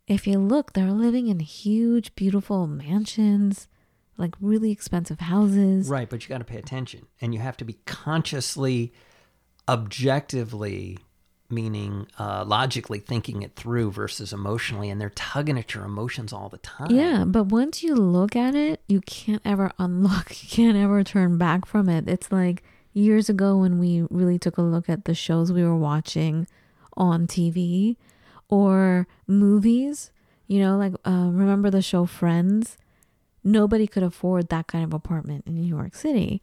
If 0.08 0.26
you 0.28 0.40
look, 0.40 0.74
they're 0.74 0.92
living 0.92 1.28
in 1.28 1.40
huge, 1.40 2.14
beautiful 2.16 2.68
mansions. 2.68 3.68
like 4.18 4.36
really 4.40 4.72
expensive 4.72 5.20
houses. 5.20 5.90
Right, 5.90 6.08
but 6.10 6.22
you 6.24 6.30
got 6.30 6.40
to 6.40 6.44
pay 6.44 6.58
attention 6.58 7.08
and 7.22 7.34
you 7.34 7.40
have 7.40 7.58
to 7.58 7.66
be 7.66 7.78
consciously, 7.86 8.94
objectively, 9.68 10.98
meaning 11.50 12.08
uh, 12.20 12.44
logically 12.46 13.00
thinking 13.00 13.42
it 13.42 13.56
through 13.56 13.92
versus 13.92 14.34
emotionally. 14.34 14.90
And 14.90 15.00
they're 15.00 15.10
tugging 15.12 15.58
at 15.58 15.74
your 15.74 15.86
emotions 15.86 16.34
all 16.34 16.50
the 16.50 16.58
time. 16.60 16.92
Yeah, 16.92 17.26
but 17.26 17.46
once 17.46 17.84
you 17.84 17.96
look 17.96 18.36
at 18.36 18.56
it, 18.56 18.82
you 18.88 19.02
can't 19.02 19.42
ever 19.46 19.72
unlock, 19.78 20.30
you 20.44 20.50
can't 20.50 20.78
ever 20.78 21.04
turn 21.04 21.38
back 21.38 21.66
from 21.66 21.90
it. 21.90 22.08
It's 22.08 22.32
like 22.32 22.64
years 22.94 23.30
ago 23.30 23.58
when 23.58 23.80
we 23.80 24.06
really 24.10 24.38
took 24.38 24.58
a 24.58 24.62
look 24.62 24.90
at 24.90 25.06
the 25.06 25.16
shows 25.16 25.52
we 25.52 25.64
were 25.64 25.76
watching 25.76 26.48
on 26.98 27.28
TV 27.28 27.98
or 28.50 29.08
movies. 29.28 30.12
You 30.48 30.60
know, 30.60 30.78
like 30.78 30.94
uh, 31.06 31.30
remember 31.32 31.70
the 31.70 31.82
show 31.82 32.06
Friends? 32.06 32.78
Nobody 33.44 33.88
could 33.88 34.04
afford 34.04 34.50
that 34.50 34.68
kind 34.68 34.84
of 34.84 34.94
apartment 34.94 35.46
in 35.48 35.56
New 35.56 35.66
York 35.66 35.96
City. 35.96 36.42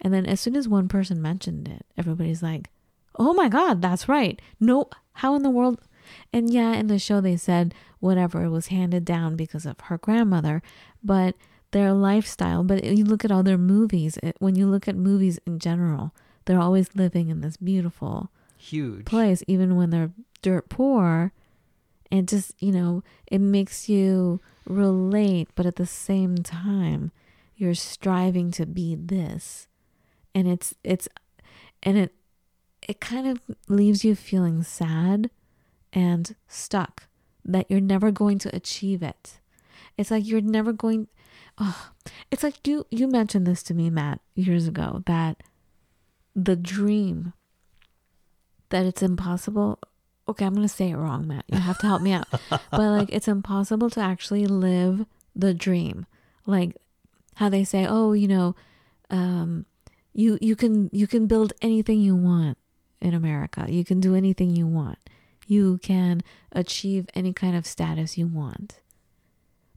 And 0.00 0.12
then 0.12 0.26
as 0.26 0.40
soon 0.40 0.56
as 0.56 0.68
one 0.68 0.88
person 0.88 1.20
mentioned 1.22 1.68
it, 1.68 1.86
everybody's 1.96 2.42
like, 2.42 2.70
oh 3.18 3.32
my 3.32 3.48
God, 3.48 3.80
that's 3.80 4.08
right. 4.08 4.40
No, 4.60 4.88
how 5.14 5.34
in 5.34 5.42
the 5.42 5.50
world? 5.50 5.80
And 6.32 6.52
yeah, 6.52 6.74
in 6.74 6.86
the 6.86 6.98
show 6.98 7.20
they 7.20 7.36
said 7.36 7.74
whatever, 7.98 8.44
it 8.44 8.50
was 8.50 8.68
handed 8.68 9.04
down 9.04 9.36
because 9.36 9.66
of 9.66 9.80
her 9.80 9.98
grandmother, 9.98 10.62
but 11.02 11.34
their 11.72 11.92
lifestyle. 11.92 12.62
But 12.62 12.84
you 12.84 13.04
look 13.04 13.24
at 13.24 13.32
all 13.32 13.42
their 13.42 13.58
movies, 13.58 14.18
it, 14.22 14.36
when 14.38 14.54
you 14.54 14.66
look 14.66 14.86
at 14.86 14.96
movies 14.96 15.38
in 15.46 15.58
general, 15.58 16.14
they're 16.44 16.60
always 16.60 16.94
living 16.94 17.28
in 17.28 17.40
this 17.40 17.56
beautiful 17.56 18.30
Huge. 18.56 19.04
place, 19.04 19.42
even 19.46 19.76
when 19.76 19.90
they're 19.90 20.12
dirt 20.42 20.68
poor. 20.68 21.32
And 22.12 22.28
just, 22.28 22.54
you 22.62 22.70
know, 22.70 23.02
it 23.26 23.40
makes 23.40 23.88
you 23.88 24.40
relate, 24.64 25.48
but 25.56 25.66
at 25.66 25.74
the 25.76 25.86
same 25.86 26.36
time, 26.38 27.10
you're 27.56 27.74
striving 27.74 28.52
to 28.52 28.64
be 28.66 28.94
this. 28.94 29.66
And 30.36 30.48
it's, 30.48 30.74
it's, 30.84 31.08
and 31.82 31.96
it, 31.96 32.14
it 32.86 33.00
kind 33.00 33.26
of 33.26 33.40
leaves 33.68 34.04
you 34.04 34.14
feeling 34.14 34.62
sad 34.62 35.30
and 35.92 36.34
stuck 36.46 37.08
that 37.44 37.70
you're 37.70 37.80
never 37.80 38.10
going 38.10 38.38
to 38.40 38.54
achieve 38.54 39.02
it. 39.02 39.38
It's 39.96 40.10
like 40.10 40.26
you're 40.26 40.40
never 40.40 40.72
going 40.72 41.08
oh, 41.58 41.90
it's 42.30 42.42
like 42.42 42.66
you 42.66 42.86
you 42.90 43.08
mentioned 43.08 43.46
this 43.46 43.62
to 43.64 43.74
me 43.74 43.90
Matt 43.90 44.20
years 44.34 44.66
ago 44.66 45.02
that 45.06 45.42
the 46.34 46.56
dream 46.56 47.32
that 48.68 48.84
it's 48.84 49.02
impossible 49.02 49.78
okay, 50.28 50.44
I'm 50.44 50.54
going 50.54 50.66
to 50.66 50.74
say 50.74 50.90
it 50.90 50.96
wrong, 50.96 51.28
Matt. 51.28 51.44
You 51.46 51.58
have 51.58 51.78
to 51.78 51.86
help 51.86 52.02
me 52.02 52.10
out. 52.10 52.26
but 52.50 52.60
like 52.72 53.10
it's 53.12 53.28
impossible 53.28 53.90
to 53.90 54.00
actually 54.00 54.46
live 54.46 55.06
the 55.36 55.54
dream. 55.54 56.04
Like 56.46 56.76
how 57.36 57.48
they 57.48 57.64
say, 57.64 57.86
"Oh, 57.88 58.12
you 58.12 58.28
know, 58.28 58.56
um 59.10 59.66
you 60.16 60.38
you 60.40 60.56
can 60.56 60.90
you 60.92 61.06
can 61.06 61.26
build 61.26 61.52
anything 61.62 62.00
you 62.00 62.16
want 62.16 62.58
in 63.00 63.14
America. 63.14 63.66
You 63.68 63.84
can 63.84 64.00
do 64.00 64.14
anything 64.14 64.50
you 64.50 64.66
want. 64.66 64.98
You 65.46 65.78
can 65.78 66.22
achieve 66.52 67.06
any 67.14 67.32
kind 67.32 67.54
of 67.56 67.66
status 67.66 68.16
you 68.18 68.26
want." 68.26 68.80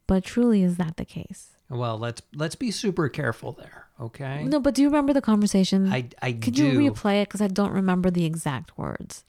But 0.08 0.24
truly 0.24 0.64
is 0.64 0.78
that 0.78 0.98
the 0.98 1.06
case? 1.06 1.52
Well, 1.70 1.98
let's 2.00 2.22
let's 2.34 2.56
be 2.56 2.72
super 2.72 3.10
careful 3.10 3.52
there, 3.52 3.88
okay? 4.02 4.44
No, 4.44 4.60
but 4.60 4.74
do 4.74 4.82
you 4.82 4.88
remember 4.88 5.14
the 5.14 5.22
conversation? 5.22 5.92
I 5.94 6.10
I 6.22 6.32
Could 6.34 6.56
do. 6.56 6.66
you 6.66 6.92
replay 6.92 7.22
it 7.22 7.28
because 7.28 7.42
I 7.42 7.48
don't 7.48 7.72
remember 7.72 8.10
the 8.10 8.26
exact 8.26 8.76
words. 8.78 9.24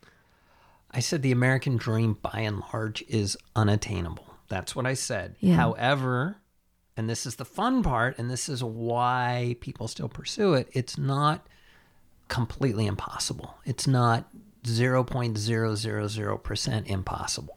I 0.91 1.01
said 1.01 1.23
the 1.23 1.33
American 1.33 1.77
dream 1.77 2.17
by 2.23 2.41
and 2.41 2.63
large 2.73 3.03
is 3.09 3.37
unattainable. 3.55 4.27
That's 4.49 4.75
what 4.75 4.87
I 4.87 4.95
said. 4.95 5.37
Yeah. 5.39 5.55
However, 5.57 6.39
and 7.01 7.09
this 7.09 7.25
is 7.25 7.37
the 7.37 7.45
fun 7.47 7.83
part, 7.83 8.19
and 8.19 8.31
this 8.31 8.47
is 8.49 8.63
why 8.63 9.57
people 9.61 9.89
still 9.89 10.09
pursue 10.09 10.53
it, 10.53 10.69
it's 10.73 10.99
not 10.99 11.47
completely 12.29 12.87
impossible. 12.87 13.55
It's 13.65 13.87
not 13.87 14.29
0.000% 14.65 16.87
impossible. 16.87 17.57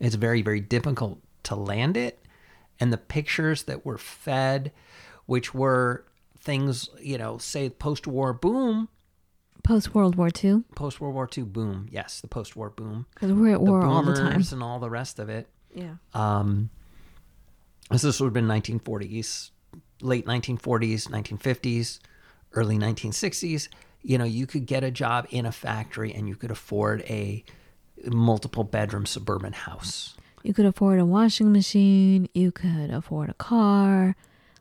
It's 0.00 0.14
very, 0.16 0.42
very 0.42 0.60
difficult 0.60 1.20
to 1.44 1.54
land 1.54 1.96
it. 1.96 2.20
And 2.80 2.92
the 2.92 2.98
pictures 2.98 3.62
that 3.64 3.86
were 3.86 3.98
fed, 3.98 4.72
which 5.26 5.54
were 5.54 6.04
things, 6.38 6.88
you 7.00 7.16
know, 7.16 7.38
say 7.38 7.70
post 7.70 8.06
war 8.06 8.32
boom, 8.32 8.88
Post 9.62 9.94
World 9.94 10.16
War 10.16 10.28
II, 10.44 10.64
post 10.74 11.00
World 11.00 11.14
War 11.14 11.26
II 11.38 11.44
boom. 11.44 11.88
Yes, 11.90 12.20
the 12.20 12.28
post 12.28 12.54
war 12.54 12.68
boom. 12.68 13.06
because 13.14 13.32
we're 13.32 13.54
at 13.54 13.64
The 13.64 13.70
war 13.70 13.82
all 13.82 14.02
the 14.02 14.14
time. 14.14 14.42
and 14.52 14.62
all 14.62 14.78
the 14.78 14.90
rest 14.90 15.18
of 15.18 15.30
it. 15.30 15.48
Yeah. 15.74 15.94
Um, 16.12 16.68
this 17.90 18.20
would 18.20 18.26
have 18.26 18.32
been 18.32 18.48
1940s, 18.48 19.50
late 20.00 20.26
1940s, 20.26 21.08
1950s, 21.08 21.98
early 22.52 22.78
1960s. 22.78 23.68
You 24.02 24.18
know, 24.18 24.24
you 24.24 24.46
could 24.46 24.66
get 24.66 24.84
a 24.84 24.90
job 24.90 25.26
in 25.30 25.46
a 25.46 25.52
factory 25.52 26.12
and 26.12 26.28
you 26.28 26.36
could 26.36 26.50
afford 26.50 27.02
a 27.02 27.44
multiple 28.06 28.64
bedroom 28.64 29.06
suburban 29.06 29.52
house. 29.52 30.16
You 30.42 30.52
could 30.52 30.66
afford 30.66 31.00
a 31.00 31.06
washing 31.06 31.52
machine. 31.52 32.28
You 32.34 32.52
could 32.52 32.90
afford 32.90 33.30
a 33.30 33.34
car. 33.34 34.14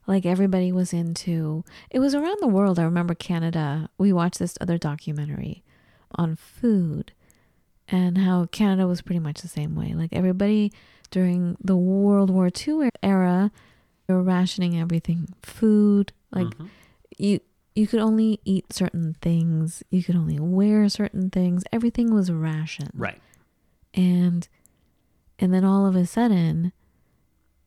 Like 0.08 0.26
everybody 0.26 0.72
was 0.72 0.94
into. 0.94 1.64
It 1.90 2.00
was 2.00 2.16
around 2.16 2.38
the 2.40 2.48
world. 2.48 2.80
I 2.80 2.84
remember 2.84 3.14
Canada. 3.14 3.90
We 3.98 4.14
watched 4.14 4.40
this 4.40 4.58
other 4.62 4.78
documentary 4.78 5.64
on 6.16 6.36
food 6.36 7.14
and 7.88 8.18
how 8.18 8.46
Canada 8.46 8.88
was 8.88 9.02
pretty 9.02 9.20
much 9.20 9.42
the 9.42 9.48
same 9.48 9.76
way. 9.76 9.94
Like 9.94 10.10
everybody 10.14 10.72
during 11.14 11.56
the 11.64 11.78
World 11.78 12.30
War 12.32 12.50
II 12.50 12.90
era, 13.04 13.52
they 14.08 14.14
were 14.16 14.24
rationing 14.24 14.74
everything. 14.80 15.28
Food, 15.44 16.12
like 16.32 16.48
Mhm. 16.58 16.70
you 17.18 17.40
you 17.76 17.88
could 17.88 18.00
only 18.02 18.40
eat 18.46 18.72
certain 18.74 19.16
things. 19.22 19.82
You 19.90 20.04
could 20.04 20.16
only 20.16 20.40
wear 20.40 20.88
certain 20.90 21.30
things. 21.32 21.64
Everything 21.72 22.14
was 22.14 22.32
rationed 22.32 22.92
Right. 22.94 23.20
and 23.94 24.48
and 25.40 25.54
then 25.54 25.64
all 25.66 25.86
of 25.86 25.96
a 25.96 26.06
sudden 26.06 26.72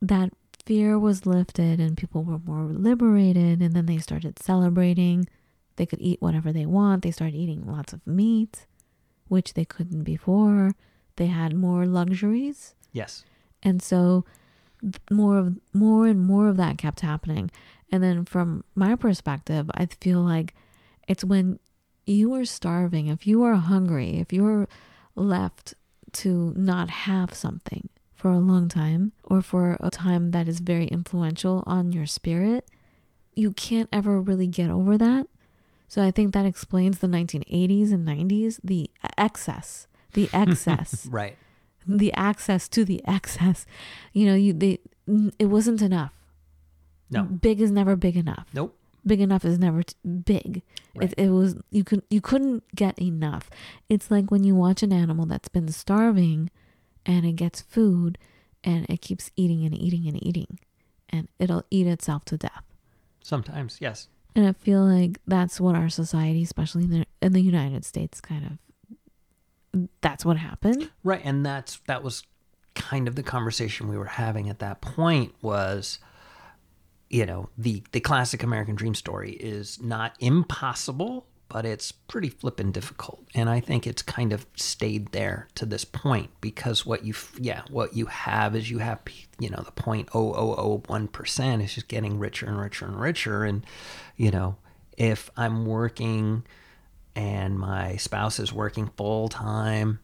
that 0.01 0.31
fear 0.65 0.99
was 0.99 1.27
lifted 1.27 1.81
and 1.81 1.97
people 1.97 2.23
were 2.25 2.39
more 2.39 2.65
liberated 2.73 3.61
and 3.63 3.75
then 3.75 3.87
they 3.87 3.99
started 3.99 4.39
celebrating 4.39 5.27
they 5.77 5.87
could 5.87 6.01
eat 6.01 6.21
whatever 6.23 6.53
they 6.53 6.67
want 6.67 7.03
they 7.03 7.11
started 7.11 7.37
eating 7.37 7.65
lots 7.67 7.93
of 7.93 8.05
meat 8.07 8.67
which 9.29 9.55
they 9.55 9.65
couldn't 9.65 10.03
before 10.05 10.73
they 11.17 11.27
had 11.27 11.55
more 11.55 11.85
luxuries 11.87 12.75
Yes. 12.93 13.25
And 13.67 13.83
so 13.83 14.25
more 15.11 15.37
of 15.39 15.59
more 15.75 16.07
and 16.07 16.21
more 16.21 16.49
of 16.49 16.57
that 16.57 16.79
kept 16.79 17.01
happening. 17.01 17.51
And 17.91 18.03
then 18.03 18.25
from 18.25 18.65
my 18.75 18.95
perspective 18.97 19.71
i 19.75 19.87
feel 19.87 20.21
like 20.21 20.55
it's 21.09 21.25
when 21.25 21.59
you 22.05 22.35
are 22.35 22.45
starving 22.45 23.07
if 23.07 23.27
you 23.27 23.43
are 23.43 23.55
hungry 23.55 24.19
if 24.19 24.33
you're 24.33 24.69
left 25.15 25.75
to 26.13 26.53
not 26.57 26.91
have 26.91 27.33
something 27.33 27.89
for 28.15 28.31
a 28.31 28.39
long 28.39 28.69
time 28.69 29.13
or 29.25 29.41
for 29.41 29.77
a 29.81 29.91
time 29.91 30.33
that 30.33 30.49
is 30.49 30.61
very 30.61 30.87
influential 30.87 31.63
on 31.67 31.93
your 31.93 32.07
spirit 32.07 32.69
you 33.35 33.53
can't 33.53 33.89
ever 33.93 34.21
really 34.21 34.47
get 34.47 34.71
over 34.71 34.99
that. 34.99 35.27
So 35.89 36.03
i 36.03 36.11
think 36.11 36.35
that 36.35 36.45
explains 36.45 36.99
the 36.99 37.07
1980s 37.07 37.93
and 37.93 38.07
90s 38.07 38.61
the 38.65 38.91
excess 39.17 39.87
the 40.17 40.29
excess. 40.35 41.07
Right. 41.07 41.37
The 41.87 42.13
access 42.15 42.69
to 42.69 42.85
the 42.85 43.01
excess 43.07 43.65
you 44.13 44.27
know 44.27 44.35
you 44.35 44.53
they 44.53 44.79
it 45.39 45.47
wasn't 45.47 45.81
enough 45.83 46.13
No. 47.11 47.23
big 47.25 47.61
is 47.61 47.71
never 47.71 47.95
big 47.97 48.17
enough 48.17 48.47
Nope. 48.53 48.77
big 49.07 49.21
enough 49.21 49.45
is 49.45 49.59
never 49.59 49.83
t- 49.83 49.95
big 50.05 50.63
Right. 50.97 51.13
it, 51.13 51.27
it 51.27 51.31
was 51.31 51.57
you 51.71 51.85
could 51.85 52.03
you 52.11 52.21
couldn't 52.21 52.65
get 52.75 52.99
enough 53.01 53.51
it's 53.89 54.11
like 54.11 54.31
when 54.31 54.43
you 54.45 54.55
watch 54.55 54.83
an 54.83 54.93
animal 54.93 55.27
that's 55.27 55.49
been 55.49 55.69
starving 55.69 56.51
and 57.05 57.25
it 57.27 57.37
gets 57.37 57.61
food 57.61 58.17
and 58.65 58.87
it 58.89 59.01
keeps 59.03 59.31
eating 59.37 59.65
and 59.65 59.77
eating 59.77 60.09
and 60.09 60.17
eating 60.27 60.59
and 61.11 61.29
it'll 61.39 61.65
eat 61.71 61.87
itself 61.87 62.25
to 62.25 62.37
death 62.37 62.65
Sometimes, 63.23 63.79
yes. 63.81 64.09
and 64.35 64.47
i 64.49 64.53
feel 64.53 64.83
like 64.85 65.21
that's 65.27 65.61
what 65.61 65.75
our 65.77 65.89
society 65.89 66.43
especially 66.43 66.85
in 66.85 66.91
the, 66.91 67.07
in 67.21 67.33
the 67.33 67.43
united 67.43 67.85
states 67.85 68.21
kind 68.21 68.45
of 68.47 68.53
that's 70.01 70.25
what 70.25 70.37
happened 70.37 70.91
Right, 71.05 71.23
and 71.25 71.45
that's 71.45 71.81
that 71.87 72.03
was 72.03 72.23
kind 72.75 73.09
of 73.09 73.15
the 73.15 73.23
conversation 73.23 73.89
we 73.89 73.97
were 73.97 74.05
having 74.05 74.49
at 74.51 74.59
that 74.59 74.81
point 74.81 75.35
was 75.41 75.99
you 77.09 77.25
know, 77.25 77.49
the 77.57 77.83
the 77.93 78.01
classic 78.01 78.43
American 78.43 78.75
dream 78.75 78.95
story 78.95 79.33
is 79.33 79.81
not 79.81 80.15
impossible, 80.19 81.27
but 81.49 81.65
it's 81.65 81.93
pretty 81.93 82.29
flippin' 82.29 82.73
difficult. 82.73 83.25
And 83.35 83.49
I 83.49 83.61
think 83.61 83.87
it's 83.87 84.03
kind 84.03 84.33
of 84.33 84.47
stayed 84.57 85.13
there 85.13 85.49
to 85.55 85.67
this 85.67 85.85
point 85.85 86.31
because 86.41 86.85
what 86.85 87.05
you 87.05 87.15
yeah, 87.39 87.63
what 87.71 87.95
you 87.95 88.07
have 88.07 88.57
is 88.57 88.71
you 88.71 88.79
have 88.79 89.01
you 89.39 89.51
know, 89.51 89.63
the 89.63 89.71
0.0001% 89.73 91.63
is 91.63 91.75
just 91.75 91.89
getting 91.89 92.19
richer 92.19 92.47
and 92.47 92.59
richer 92.59 92.87
and 92.87 93.01
richer 93.01 93.45
and 93.45 93.65
you 94.17 94.31
know, 94.31 94.57
if 94.97 95.31
I'm 95.37 95.67
working 95.67 96.45
and 97.17 97.59
my 97.59 97.97
spouse 97.97 98.39
is 98.39 98.53
working 98.53 98.91
full 98.97 99.29
time, 99.29 99.99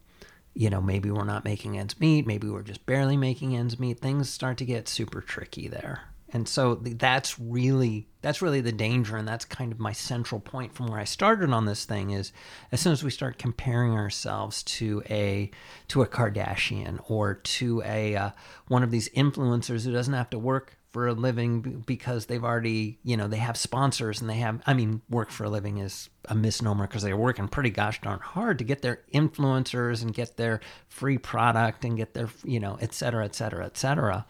you 0.55 0.70
know, 0.70 0.81
maybe 0.81 1.11
we're 1.11 1.25
not 1.25 1.44
making 1.44 1.79
ends 1.79 2.01
meet, 2.01 2.27
maybe 2.27 2.48
we're 2.48 2.62
just 2.62 2.87
barely 2.87 3.18
making 3.18 3.55
ends 3.55 3.79
meet, 3.79 4.01
things 4.01 4.31
start 4.31 4.57
to 4.59 4.64
get 4.64 4.88
super 4.88 5.20
tricky 5.20 5.68
there. 5.68 6.05
And 6.35 6.48
so 6.48 6.77
that's 6.77 7.38
really 7.38 8.09
that's 8.22 8.40
really 8.40 8.62
the 8.62 8.72
danger 8.72 9.18
and 9.18 9.29
that's 9.29 9.44
kind 9.44 9.70
of 9.70 9.79
my 9.79 9.92
central 9.92 10.40
point 10.40 10.75
from 10.75 10.87
where 10.87 10.98
I 10.98 11.05
started 11.05 11.51
on 11.51 11.66
this 11.66 11.85
thing 11.85 12.11
is 12.11 12.33
as 12.70 12.81
soon 12.81 12.92
as 12.94 13.05
we 13.05 13.11
start 13.11 13.37
comparing 13.37 13.92
ourselves 13.92 14.62
to 14.62 15.03
a 15.11 15.51
to 15.88 16.01
a 16.01 16.07
Kardashian 16.07 16.98
or 17.11 17.35
to 17.35 17.83
a 17.85 18.16
uh, 18.16 18.31
one 18.68 18.83
of 18.83 18.90
these 18.90 19.11
influencers 19.11 19.85
who 19.85 19.92
doesn't 19.92 20.14
have 20.14 20.31
to 20.31 20.38
work 20.38 20.79
for 20.92 21.09
a 21.09 21.14
living 21.14 21.83
because 21.87 22.26
they've 22.26 22.44
already, 22.44 22.98
you 23.02 23.16
know, 23.16 23.26
they 23.26 23.38
have 23.38 23.57
sponsors 23.57 24.20
and 24.20 24.28
they 24.28 24.37
have, 24.37 24.61
I 24.66 24.74
mean, 24.74 25.00
work 25.09 25.31
for 25.31 25.44
a 25.44 25.48
living 25.48 25.78
is 25.78 26.11
a 26.26 26.35
misnomer 26.35 26.87
because 26.87 27.02
they're 27.02 27.16
working 27.16 27.48
pretty 27.48 27.70
gosh 27.70 28.00
darn 28.02 28.20
hard 28.20 28.59
to 28.59 28.64
get 28.64 28.83
their 28.83 29.00
influencers 29.12 30.02
and 30.02 30.12
get 30.12 30.37
their 30.37 30.61
free 30.88 31.16
product 31.16 31.85
and 31.85 31.96
get 31.96 32.12
their, 32.12 32.28
you 32.44 32.61
know, 32.61 32.78
et 32.81 32.92
cetera, 32.92 33.24
et 33.24 33.35
cetera, 33.35 33.64
et 33.64 33.76
cetera. 33.78 34.26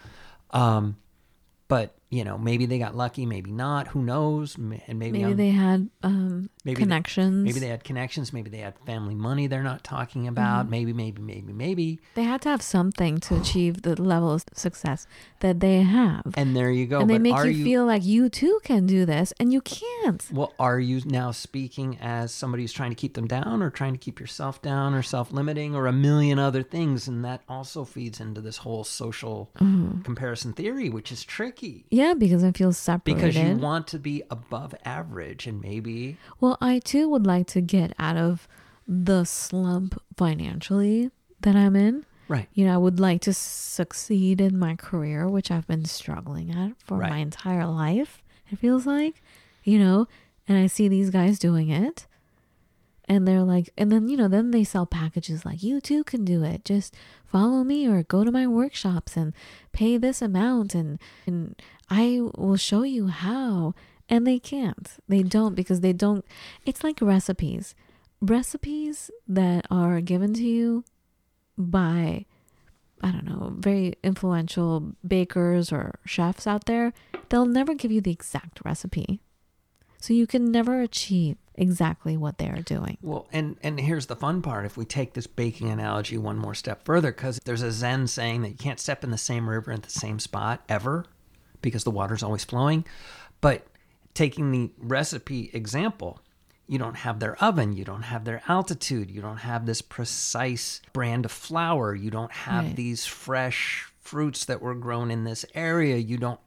Um, 0.50 0.96
but 1.66 1.96
you 2.12 2.24
know, 2.24 2.36
maybe 2.36 2.66
they 2.66 2.78
got 2.78 2.94
lucky, 2.94 3.24
maybe 3.24 3.50
not. 3.50 3.88
Who 3.88 4.02
knows? 4.02 4.56
And 4.58 4.68
maybe, 4.68 5.12
Maybe 5.12 5.24
I'm- 5.24 5.36
they 5.38 5.48
had 5.48 5.88
um, 6.02 6.50
Maybe 6.64 6.74
they- 6.76 6.82
connections. 6.82 7.42
maybe 7.46 7.58
they 7.58 7.68
had 7.68 7.84
connections. 7.84 8.34
Maybe 8.34 8.50
they 8.50 8.58
had 8.58 8.74
family 8.84 9.14
money 9.14 9.46
they're 9.46 9.62
not 9.62 9.82
talking 9.82 10.22
Mm-hmm. 10.24 10.28
about. 10.28 10.68
Maybe, 10.68 10.92
maybe, 10.92 11.22
maybe, 11.22 11.52
maybe. 11.54 11.98
They 12.14 12.24
had 12.24 12.42
to 12.42 12.50
have 12.50 12.60
something 12.60 13.16
to 13.20 13.40
achieve 13.40 13.80
the 13.80 14.00
level 14.00 14.30
of 14.30 14.44
success 14.54 15.06
that 15.40 15.60
they 15.60 15.80
have. 15.80 16.34
And 16.36 16.54
there 16.54 16.70
you 16.70 16.86
go. 16.86 17.00
and 17.00 17.08
they 17.08 17.14
but 17.14 17.22
make 17.22 17.32
are 17.34 17.46
you, 17.48 17.64
feel 17.64 17.86
like 17.86 18.04
you 18.04 18.28
too 18.28 18.60
can 18.62 18.84
do 18.86 19.06
this 19.06 19.32
and 19.40 19.50
you 19.50 19.62
can't. 19.62 20.22
Well, 20.30 20.52
are 20.58 20.78
you 20.78 21.00
now 21.06 21.30
speaking 21.30 21.96
as 21.98 22.30
somebody 22.30 22.62
who's 22.64 22.74
trying 22.74 22.90
to 22.90 22.94
keep 23.02 23.14
them 23.14 23.26
down 23.26 23.62
or 23.62 23.70
trying 23.70 23.92
to 23.94 23.98
keep 23.98 24.20
yourself 24.20 24.60
down 24.60 24.92
or 24.92 25.02
self 25.02 25.32
limiting 25.32 25.74
or 25.74 25.86
a 25.86 25.92
million 25.92 26.38
other 26.38 26.62
things? 26.62 27.08
And 27.08 27.24
that 27.24 27.40
also 27.48 27.84
feeds 27.86 28.20
into 28.20 28.42
this 28.42 28.58
whole 28.58 28.84
social 28.84 29.50
Mm-hmm. 29.62 30.02
comparison 30.02 30.52
theory, 30.52 30.90
which 30.90 31.10
is 31.10 31.24
tricky 31.24 31.86
Yeah, 31.90 32.01
because 32.18 32.42
I 32.44 32.52
feel 32.52 32.72
separated. 32.72 33.20
because 33.34 33.36
you 33.36 33.56
want 33.56 33.86
to 33.88 33.98
be 33.98 34.22
above 34.30 34.74
average 34.84 35.46
and 35.46 35.60
maybe. 35.60 36.16
well, 36.40 36.56
I 36.60 36.78
too 36.78 37.08
would 37.08 37.26
like 37.26 37.46
to 37.48 37.60
get 37.60 37.92
out 37.98 38.16
of 38.16 38.46
the 38.86 39.24
slump 39.24 40.00
financially 40.16 41.10
that 41.40 41.54
I'm 41.56 41.76
in. 41.76 42.04
Right. 42.28 42.48
You 42.54 42.66
know, 42.66 42.74
I 42.74 42.78
would 42.78 42.98
like 43.00 43.20
to 43.22 43.34
succeed 43.34 44.40
in 44.40 44.58
my 44.58 44.74
career, 44.76 45.28
which 45.28 45.50
I've 45.50 45.66
been 45.66 45.84
struggling 45.84 46.50
at 46.50 46.72
for 46.82 46.98
Right. 46.98 47.10
my 47.10 47.18
entire 47.18 47.66
life, 47.66 48.22
it 48.50 48.58
feels 48.58 48.86
like, 48.86 49.22
you 49.64 49.78
know, 49.78 50.06
and 50.48 50.56
I 50.58 50.66
see 50.66 50.88
these 50.88 51.10
guys 51.10 51.38
doing 51.38 51.68
it. 51.70 52.06
And 53.08 53.26
they're 53.26 53.42
like, 53.42 53.70
and 53.76 53.90
then, 53.90 54.08
you 54.08 54.16
know, 54.16 54.28
then 54.28 54.52
they 54.52 54.64
sell 54.64 54.86
packages 54.86 55.44
like, 55.44 55.62
you 55.62 55.80
too 55.80 56.04
can 56.04 56.24
do 56.24 56.44
it. 56.44 56.64
Just 56.64 56.94
follow 57.24 57.64
me 57.64 57.86
or 57.88 58.02
go 58.04 58.22
to 58.24 58.30
my 58.30 58.46
workshops 58.46 59.16
and 59.16 59.34
pay 59.72 59.96
this 59.96 60.22
amount 60.22 60.74
and, 60.74 60.98
and 61.26 61.60
I 61.90 62.20
will 62.36 62.56
show 62.56 62.84
you 62.84 63.08
how. 63.08 63.74
And 64.08 64.26
they 64.26 64.38
can't. 64.38 64.90
They 65.08 65.22
don't 65.22 65.54
because 65.54 65.80
they 65.80 65.92
don't. 65.92 66.24
It's 66.66 66.84
like 66.84 67.00
recipes. 67.00 67.74
Recipes 68.20 69.10
that 69.26 69.66
are 69.70 70.00
given 70.00 70.34
to 70.34 70.42
you 70.42 70.84
by 71.56 72.26
I 73.02 73.10
don't 73.10 73.24
know, 73.24 73.54
very 73.58 73.94
influential 74.04 74.92
bakers 75.06 75.72
or 75.72 75.98
chefs 76.04 76.46
out 76.46 76.66
there, 76.66 76.92
they'll 77.28 77.46
never 77.46 77.74
give 77.74 77.90
you 77.90 78.00
the 78.00 78.12
exact 78.12 78.60
recipe. 78.64 79.20
So 79.98 80.14
you 80.14 80.26
can 80.26 80.52
never 80.52 80.80
achieve 80.80 81.36
exactly 81.54 82.16
what 82.16 82.38
they 82.38 82.48
are 82.48 82.62
doing. 82.62 82.98
Well, 83.02 83.26
and 83.32 83.56
and 83.62 83.78
here's 83.80 84.06
the 84.06 84.16
fun 84.16 84.42
part. 84.42 84.64
If 84.66 84.76
we 84.76 84.84
take 84.84 85.14
this 85.14 85.26
baking 85.26 85.70
analogy 85.70 86.18
one 86.18 86.38
more 86.38 86.54
step 86.54 86.84
further, 86.84 87.12
because 87.12 87.38
there's 87.44 87.62
a 87.62 87.72
Zen 87.72 88.06
saying 88.06 88.42
that 88.42 88.48
you 88.50 88.56
can't 88.56 88.80
step 88.80 89.04
in 89.04 89.10
the 89.10 89.18
same 89.18 89.48
river 89.48 89.72
at 89.72 89.82
the 89.82 89.90
same 89.90 90.18
spot 90.18 90.62
ever, 90.68 91.04
because 91.60 91.84
the 91.84 91.90
water's 91.90 92.22
always 92.22 92.44
flowing. 92.44 92.84
But 93.40 93.66
taking 94.14 94.50
the 94.52 94.70
recipe 94.78 95.50
example, 95.52 96.20
you 96.66 96.78
don't 96.78 96.96
have 96.98 97.18
their 97.18 97.36
oven, 97.42 97.72
you 97.72 97.84
don't 97.84 98.02
have 98.02 98.24
their 98.24 98.42
altitude, 98.48 99.10
you 99.10 99.20
don't 99.20 99.38
have 99.38 99.66
this 99.66 99.82
precise 99.82 100.80
brand 100.92 101.24
of 101.24 101.32
flour, 101.32 101.94
you 101.94 102.10
don't 102.10 102.32
have 102.32 102.66
Right. 102.66 102.76
these 102.76 103.04
fresh 103.06 103.90
fruits 104.00 104.44
that 104.44 104.60
were 104.60 104.74
grown 104.74 105.10
in 105.10 105.24
this 105.24 105.44
area, 105.54 105.96
you 105.96 106.18
don't 106.18 106.40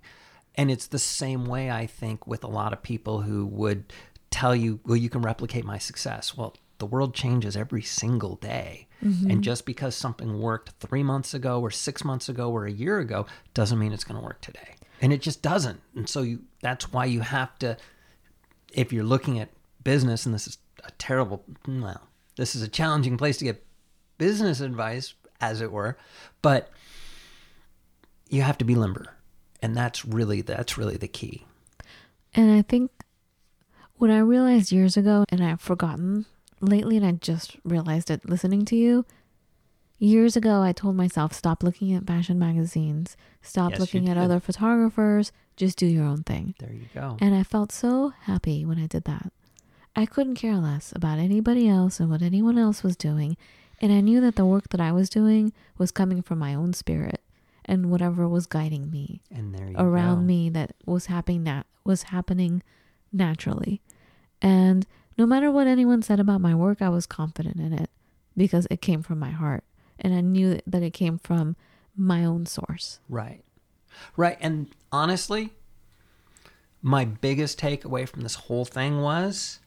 and 0.57 0.71
it's 0.71 0.87
the 0.87 0.99
same 0.99 1.45
way 1.45 1.69
I 1.69 1.85
think 1.85 2.25
with 2.27 2.43
a 2.43 2.47
lot 2.47 2.71
of 2.71 2.81
people 2.81 3.21
who 3.21 3.45
would 3.45 3.91
tell 4.35 4.53
you, 4.53 4.81
well, 4.85 4.97
you 4.97 5.09
can 5.09 5.21
replicate 5.21 5.63
my 5.63 5.77
success. 5.77 6.35
Well, 6.35 6.55
the 6.79 6.85
world 6.85 7.15
changes 7.15 7.55
every 7.55 7.81
single 7.81 8.35
day. 8.35 8.87
And 8.99 9.13
mm-hmm. 9.13 9.39
just 9.39 9.65
because 9.65 9.95
something 9.95 10.41
worked 10.41 10.71
three 10.81 11.03
months 11.03 11.33
ago 11.33 11.61
or 11.61 11.71
six 11.71 12.03
months 12.03 12.27
ago 12.27 12.51
or 12.51 12.65
a 12.65 12.71
year 12.71 12.99
ago 12.99 13.27
doesn't 13.53 13.79
mean 13.79 13.93
it's 13.93 14.03
going 14.03 14.19
to 14.19 14.25
work 14.25 14.41
today. 14.41 14.75
And 15.01 15.13
it 15.13 15.21
just 15.21 15.41
doesn't. 15.41 15.79
And 15.95 16.09
so 16.09 16.21
you 16.21 16.43
that's 16.61 16.91
why 16.91 17.05
you 17.05 17.21
have 17.21 17.57
to 17.59 17.77
if 18.73 18.91
you're 18.91 19.05
looking 19.05 19.39
at 19.39 19.49
business 19.83 20.25
and 20.25 20.35
this 20.35 20.47
is 20.47 20.57
a 20.83 20.91
terrible 20.97 21.43
well, 21.67 22.07
this 22.35 22.55
is 22.55 22.61
a 22.61 22.67
challenging 22.67 23.15
place 23.17 23.37
to 23.37 23.45
get 23.45 23.65
business 24.17 24.59
advice 24.59 25.13
as 25.39 25.61
it 25.61 25.71
were, 25.71 25.97
but 26.41 26.71
you 28.29 28.41
have 28.41 28.57
to 28.57 28.65
be 28.65 28.75
limber. 28.75 29.13
And 29.61 29.77
that's 29.77 30.03
really 30.03 30.41
that's 30.41 30.77
really 30.77 30.97
the 30.97 31.07
key. 31.07 31.45
And 32.33 32.51
I 32.51 32.63
think 32.63 32.91
what 33.97 34.09
I 34.09 34.19
realized 34.19 34.71
years 34.71 34.97
ago, 34.97 35.25
and 35.29 35.43
I've 35.43 35.61
forgotten 35.61 36.25
lately, 36.61 36.97
and 36.97 37.05
I 37.05 37.11
just 37.13 37.57
realized 37.63 38.09
it 38.11 38.27
listening 38.27 38.65
to 38.65 38.75
you. 38.75 39.05
Years 39.97 40.35
ago, 40.35 40.61
I 40.61 40.73
told 40.73 40.95
myself, 40.97 41.31
stop 41.33 41.63
looking 41.63 41.93
at 41.93 42.05
fashion 42.05 42.37
magazines, 42.37 43.15
stop 43.41 43.71
Yes, 43.71 43.79
looking 43.79 44.09
at 44.09 44.17
other 44.17 44.41
photographers, 44.41 45.31
just 45.55 45.77
do 45.77 45.85
your 45.85 46.03
own 46.03 46.23
thing. 46.23 46.53
There 46.59 46.73
you 46.73 46.87
go. 46.93 47.17
And 47.21 47.33
I 47.33 47.43
felt 47.43 47.71
so 47.71 48.13
happy 48.23 48.65
when 48.65 48.77
I 48.77 48.87
did 48.87 49.05
that. 49.05 49.31
I 49.95 50.05
couldn't 50.05 50.35
care 50.35 50.57
less 50.57 50.91
about 50.93 51.19
anybody 51.19 51.69
else 51.69 52.01
and 52.01 52.09
what 52.09 52.21
anyone 52.21 52.57
else 52.57 52.83
was 52.83 52.97
doing. 52.97 53.37
And 53.79 53.93
I 53.93 54.01
knew 54.01 54.19
that 54.19 54.35
the 54.35 54.45
work 54.45 54.67
that 54.69 54.81
I 54.81 54.91
was 54.91 55.09
doing 55.09 55.53
was 55.77 55.91
coming 55.91 56.21
from 56.21 56.39
my 56.39 56.53
own 56.53 56.73
spirit 56.73 57.21
and 57.63 57.89
whatever 57.89 58.27
was 58.27 58.45
guiding 58.45 58.91
me 58.91 59.21
And 59.31 59.55
there 59.55 59.69
you 59.69 59.75
around 59.77 60.17
go. 60.17 60.23
me 60.23 60.49
that 60.49 60.73
was 60.85 61.05
happening 61.05 61.45
that 61.45 61.65
was 61.85 62.03
happening 62.03 62.61
naturally. 63.15 63.81
And 64.41 64.85
no 65.17 65.25
matter 65.25 65.49
what 65.51 65.67
anyone 65.67 66.01
said 66.01 66.19
about 66.19 66.41
my 66.41 66.53
work, 66.53 66.81
I 66.81 66.89
was 66.89 67.05
confident 67.05 67.57
in 67.57 67.73
it 67.73 67.89
because 68.35 68.67
it 68.69 68.81
came 68.81 69.01
from 69.01 69.19
my 69.19 69.31
heart 69.31 69.63
and 69.99 70.13
I 70.13 70.21
knew 70.21 70.59
that 70.67 70.83
it 70.83 70.91
came 70.91 71.17
from 71.17 71.55
my 71.95 72.25
own 72.25 72.45
source. 72.45 72.99
Right. 73.07 73.43
Right. 74.17 74.37
And 74.41 74.75
honestly, 74.91 75.53
my 76.81 77.05
biggest 77.05 77.59
takeaway 77.59 78.07
from 78.07 78.21
this 78.21 78.35
whole 78.35 78.65
thing 78.65 79.01
was 79.01 79.59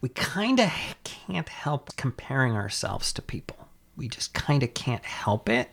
we 0.00 0.08
kind 0.08 0.58
of 0.58 0.70
can't 1.04 1.48
help 1.48 1.96
comparing 1.96 2.54
ourselves 2.54 3.12
to 3.12 3.22
people. 3.22 3.68
We 3.96 4.08
just 4.08 4.34
kind 4.34 4.62
of 4.62 4.74
can't 4.74 5.04
help 5.04 5.48
it. 5.48 5.70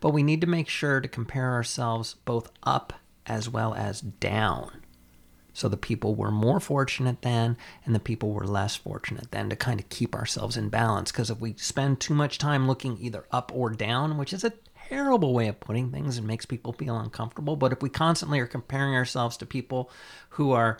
But 0.00 0.10
we 0.10 0.22
need 0.22 0.42
to 0.42 0.46
make 0.46 0.68
sure 0.68 1.00
to 1.00 1.08
compare 1.08 1.52
ourselves 1.52 2.14
both 2.26 2.50
up 2.62 2.92
as 3.26 3.48
well 3.48 3.74
as 3.74 4.00
down. 4.02 4.82
So 5.52 5.68
the 5.68 5.76
people 5.76 6.14
were 6.14 6.30
more 6.30 6.60
fortunate 6.60 7.22
than 7.22 7.56
and 7.84 7.94
the 7.94 8.00
people 8.00 8.32
were 8.32 8.46
less 8.46 8.76
fortunate 8.76 9.30
than 9.30 9.50
to 9.50 9.56
kind 9.56 9.80
of 9.80 9.88
keep 9.88 10.14
ourselves 10.14 10.56
in 10.56 10.68
balance. 10.68 11.10
Because 11.10 11.30
if 11.30 11.40
we 11.40 11.54
spend 11.56 12.00
too 12.00 12.14
much 12.14 12.38
time 12.38 12.66
looking 12.66 12.98
either 13.00 13.24
up 13.30 13.52
or 13.54 13.70
down, 13.70 14.16
which 14.16 14.32
is 14.32 14.44
a 14.44 14.52
terrible 14.88 15.34
way 15.34 15.48
of 15.48 15.60
putting 15.60 15.90
things 15.90 16.18
and 16.18 16.26
makes 16.26 16.46
people 16.46 16.72
feel 16.72 16.98
uncomfortable, 16.98 17.56
but 17.56 17.72
if 17.72 17.82
we 17.82 17.88
constantly 17.88 18.40
are 18.40 18.46
comparing 18.46 18.94
ourselves 18.94 19.36
to 19.36 19.46
people 19.46 19.90
who 20.30 20.52
are 20.52 20.78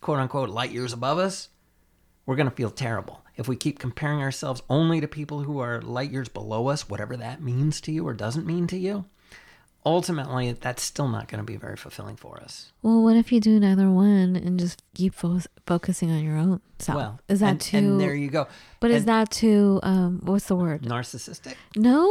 quote 0.00 0.18
unquote 0.18 0.48
light 0.48 0.70
years 0.70 0.92
above 0.92 1.18
us, 1.18 1.48
we're 2.26 2.36
going 2.36 2.48
to 2.48 2.54
feel 2.54 2.70
terrible. 2.70 3.22
If 3.36 3.48
we 3.48 3.56
keep 3.56 3.78
comparing 3.78 4.20
ourselves 4.20 4.62
only 4.68 5.00
to 5.00 5.08
people 5.08 5.44
who 5.44 5.60
are 5.60 5.80
light 5.80 6.10
years 6.10 6.28
below 6.28 6.68
us, 6.68 6.88
whatever 6.88 7.16
that 7.16 7.42
means 7.42 7.80
to 7.82 7.92
you 7.92 8.06
or 8.06 8.12
doesn't 8.12 8.46
mean 8.46 8.66
to 8.66 8.76
you, 8.76 9.06
ultimately 9.84 10.52
that's 10.52 10.82
still 10.82 11.08
not 11.08 11.28
going 11.28 11.38
to 11.38 11.44
be 11.44 11.56
very 11.56 11.76
fulfilling 11.76 12.16
for 12.16 12.40
us. 12.40 12.72
Well, 12.82 13.02
what 13.02 13.16
if 13.16 13.32
you 13.32 13.40
do 13.40 13.58
neither 13.58 13.90
one 13.90 14.36
and 14.36 14.58
just 14.58 14.82
keep 14.94 15.14
fo- 15.14 15.40
focusing 15.66 16.10
on 16.10 16.22
your 16.22 16.36
own 16.36 16.60
self? 16.78 16.96
Well, 16.96 17.20
is 17.28 17.40
that 17.40 17.50
and, 17.50 17.60
too? 17.60 17.76
And 17.76 18.00
there 18.00 18.14
you 18.14 18.30
go. 18.30 18.48
but 18.80 18.90
is 18.90 19.04
that 19.06 19.30
too? 19.30 19.80
Um, 19.82 20.20
what's 20.24 20.46
the 20.46 20.56
word? 20.56 20.82
narcissistic? 20.82 21.54
No. 21.76 22.06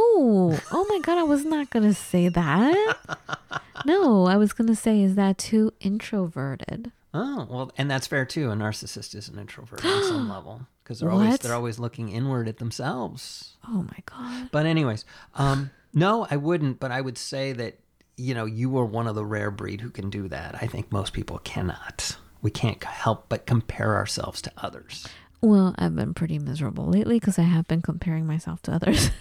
Oh 0.72 0.86
my 0.88 0.98
god, 1.00 1.18
I 1.18 1.22
was 1.22 1.44
not 1.44 1.70
gonna 1.70 1.94
say 1.94 2.28
that. 2.28 2.96
no, 3.84 4.26
I 4.26 4.36
was 4.36 4.52
gonna 4.52 4.76
say, 4.76 5.02
is 5.02 5.14
that 5.14 5.38
too 5.38 5.72
introverted? 5.80 6.92
Oh 7.14 7.46
well, 7.48 7.72
and 7.78 7.90
that's 7.90 8.06
fair 8.06 8.24
too. 8.24 8.50
A 8.50 8.54
narcissist 8.54 9.14
is 9.14 9.28
an 9.28 9.38
introvert 9.38 9.84
on 9.84 10.04
some 10.04 10.28
level 10.30 10.66
because 10.82 11.00
they're 11.00 11.10
always 11.10 11.38
they're 11.38 11.54
always 11.54 11.78
looking 11.78 12.08
inward 12.08 12.48
at 12.48 12.58
themselves. 12.58 13.56
Oh 13.66 13.82
my 13.82 13.98
god. 14.06 14.50
But 14.52 14.66
anyways, 14.66 15.04
um, 15.34 15.70
no, 15.98 16.26
I 16.30 16.36
wouldn't. 16.36 16.80
But 16.80 16.90
I 16.90 17.00
would 17.00 17.18
say 17.18 17.52
that 17.52 17.78
you 18.16 18.34
know 18.34 18.44
you 18.44 18.76
are 18.78 18.84
one 18.84 19.06
of 19.06 19.14
the 19.14 19.24
rare 19.24 19.50
breed 19.50 19.80
who 19.80 19.90
can 19.90 20.10
do 20.10 20.28
that. 20.28 20.56
I 20.60 20.66
think 20.66 20.90
most 20.92 21.12
people 21.12 21.38
cannot. 21.38 22.16
We 22.42 22.50
can't 22.50 22.82
help 22.82 23.28
but 23.28 23.46
compare 23.46 23.96
ourselves 23.96 24.40
to 24.42 24.52
others. 24.58 25.06
Well, 25.40 25.74
I've 25.78 25.94
been 25.94 26.14
pretty 26.14 26.38
miserable 26.38 26.86
lately 26.86 27.18
because 27.20 27.38
I 27.38 27.42
have 27.42 27.66
been 27.68 27.82
comparing 27.82 28.26
myself 28.26 28.62
to 28.62 28.72
others. 28.72 29.10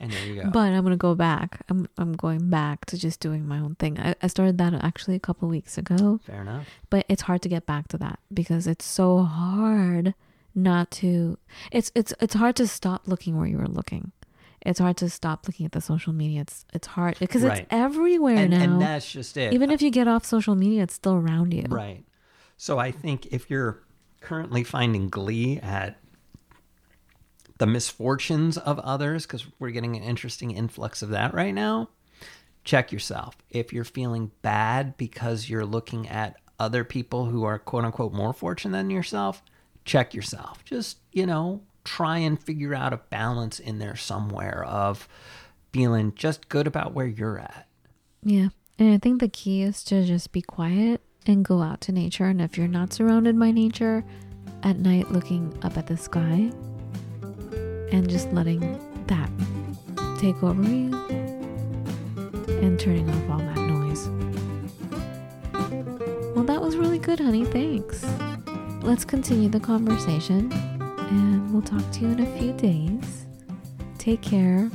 And 0.00 0.12
there 0.12 0.26
you 0.26 0.42
go. 0.42 0.50
But 0.50 0.72
I'm 0.72 0.82
gonna 0.82 0.96
go 0.96 1.14
back. 1.14 1.62
I'm 1.70 1.88
I'm 1.96 2.12
going 2.12 2.50
back 2.50 2.84
to 2.86 2.98
just 2.98 3.20
doing 3.20 3.46
my 3.46 3.58
own 3.58 3.76
thing. 3.76 3.98
I, 3.98 4.14
I 4.20 4.26
started 4.26 4.58
that 4.58 4.74
actually 4.74 5.14
a 5.14 5.20
couple 5.20 5.48
weeks 5.48 5.78
ago, 5.78 6.20
Fair 6.26 6.42
enough. 6.42 6.66
but 6.90 7.06
it's 7.08 7.22
hard 7.22 7.40
to 7.42 7.48
get 7.48 7.64
back 7.64 7.88
to 7.88 7.98
that 7.98 8.18
because 8.32 8.66
it's 8.66 8.84
so 8.84 9.22
hard 9.22 10.14
not 10.54 10.90
to. 11.00 11.38
It's 11.72 11.90
it's 11.94 12.12
it's 12.20 12.34
hard 12.34 12.54
to 12.56 12.66
stop 12.66 13.06
looking 13.06 13.38
where 13.38 13.46
you 13.46 13.56
were 13.56 13.68
looking. 13.68 14.12
It's 14.64 14.78
hard 14.78 14.96
to 14.98 15.10
stop 15.10 15.46
looking 15.46 15.66
at 15.66 15.72
the 15.72 15.80
social 15.80 16.12
media. 16.12 16.40
It's 16.42 16.64
it's 16.72 16.86
hard 16.86 17.18
because 17.18 17.42
Right. 17.42 17.60
it's 17.60 17.68
everywhere 17.70 18.36
And, 18.36 18.50
now. 18.50 18.62
and 18.62 18.80
that's 18.80 19.10
just 19.10 19.36
it. 19.36 19.52
Even 19.52 19.70
if 19.70 19.82
you 19.82 19.90
get 19.90 20.08
off 20.08 20.24
social 20.24 20.54
media, 20.54 20.82
it's 20.84 20.94
still 20.94 21.14
around 21.14 21.52
you. 21.52 21.66
Right. 21.68 22.04
So 22.56 22.78
I 22.78 22.90
think 22.90 23.26
if 23.26 23.50
you're 23.50 23.82
currently 24.20 24.64
finding 24.64 25.08
glee 25.10 25.58
at 25.60 25.98
the 27.58 27.66
misfortunes 27.66 28.56
of 28.58 28.78
others, 28.80 29.26
because 29.26 29.46
we're 29.58 29.70
getting 29.70 29.96
an 29.96 30.02
interesting 30.02 30.50
influx 30.50 31.02
of 31.02 31.10
that 31.10 31.34
right 31.34 31.54
now, 31.54 31.90
check 32.64 32.90
yourself. 32.90 33.36
If 33.50 33.72
you're 33.72 33.84
feeling 33.84 34.30
bad 34.42 34.96
because 34.96 35.48
you're 35.48 35.66
looking 35.66 36.08
at 36.08 36.36
other 36.58 36.84
people 36.84 37.26
who 37.26 37.44
are 37.44 37.58
quote 37.58 37.84
unquote 37.84 38.12
more 38.12 38.32
fortunate 38.32 38.76
than 38.78 38.90
yourself, 38.90 39.42
check 39.84 40.14
yourself. 40.14 40.64
Just, 40.64 40.98
you 41.12 41.26
know, 41.26 41.62
try 41.84 42.18
and 42.18 42.42
figure 42.42 42.74
out 42.74 42.92
a 42.92 42.98
balance 43.10 43.60
in 43.60 43.78
there 43.78 43.96
somewhere 43.96 44.64
of 44.64 45.08
feeling 45.72 46.12
just 46.14 46.48
good 46.48 46.66
about 46.66 46.94
where 46.94 47.06
you're 47.06 47.38
at. 47.38 47.66
Yeah. 48.22 48.48
And 48.78 48.92
I 48.92 48.98
think 48.98 49.20
the 49.20 49.28
key 49.28 49.62
is 49.62 49.84
to 49.84 50.04
just 50.04 50.32
be 50.32 50.42
quiet 50.42 51.00
and 51.26 51.44
go 51.44 51.62
out 51.62 51.80
to 51.82 51.92
nature. 51.92 52.24
And 52.26 52.40
if 52.40 52.58
you're 52.58 52.68
not 52.68 52.92
surrounded 52.92 53.38
by 53.38 53.50
nature, 53.50 54.04
at 54.64 54.78
night 54.78 55.10
looking 55.10 55.56
up 55.62 55.76
at 55.76 55.86
the 55.86 55.96
sky 55.96 56.50
and 57.92 58.08
just 58.08 58.32
letting 58.32 58.60
that 59.06 59.30
take 60.18 60.42
over 60.42 60.62
you 60.62 60.94
and 62.48 62.80
turning 62.80 63.08
off 63.10 63.30
all 63.30 63.38
that 63.38 63.58
noise. 63.58 64.08
Well, 66.34 66.44
that 66.44 66.62
was 66.62 66.76
really 66.76 66.98
good, 66.98 67.20
honey. 67.20 67.44
Thanks. 67.44 68.04
Let's 68.82 69.04
continue 69.04 69.48
the 69.48 69.60
conversation 69.60 70.50
and 71.10 71.52
we'll 71.52 71.62
talk 71.62 71.88
to 71.92 72.00
you 72.00 72.08
in 72.08 72.20
a 72.20 72.38
few 72.38 72.52
days. 72.52 73.26
Take 73.98 74.22
care. 74.22 74.70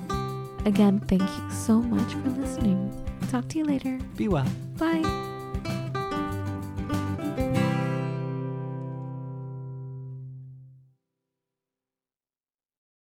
Again, 0.66 1.00
thank 1.08 1.22
you 1.22 1.52
so 1.52 1.82
much 1.82 2.14
for 2.14 2.30
listening. 2.30 2.94
Talk 3.30 3.48
to 3.50 3.58
you 3.58 3.66
later. 3.66 4.00
Be 4.16 4.28
well. 4.28 4.48
Bye. 4.78 5.29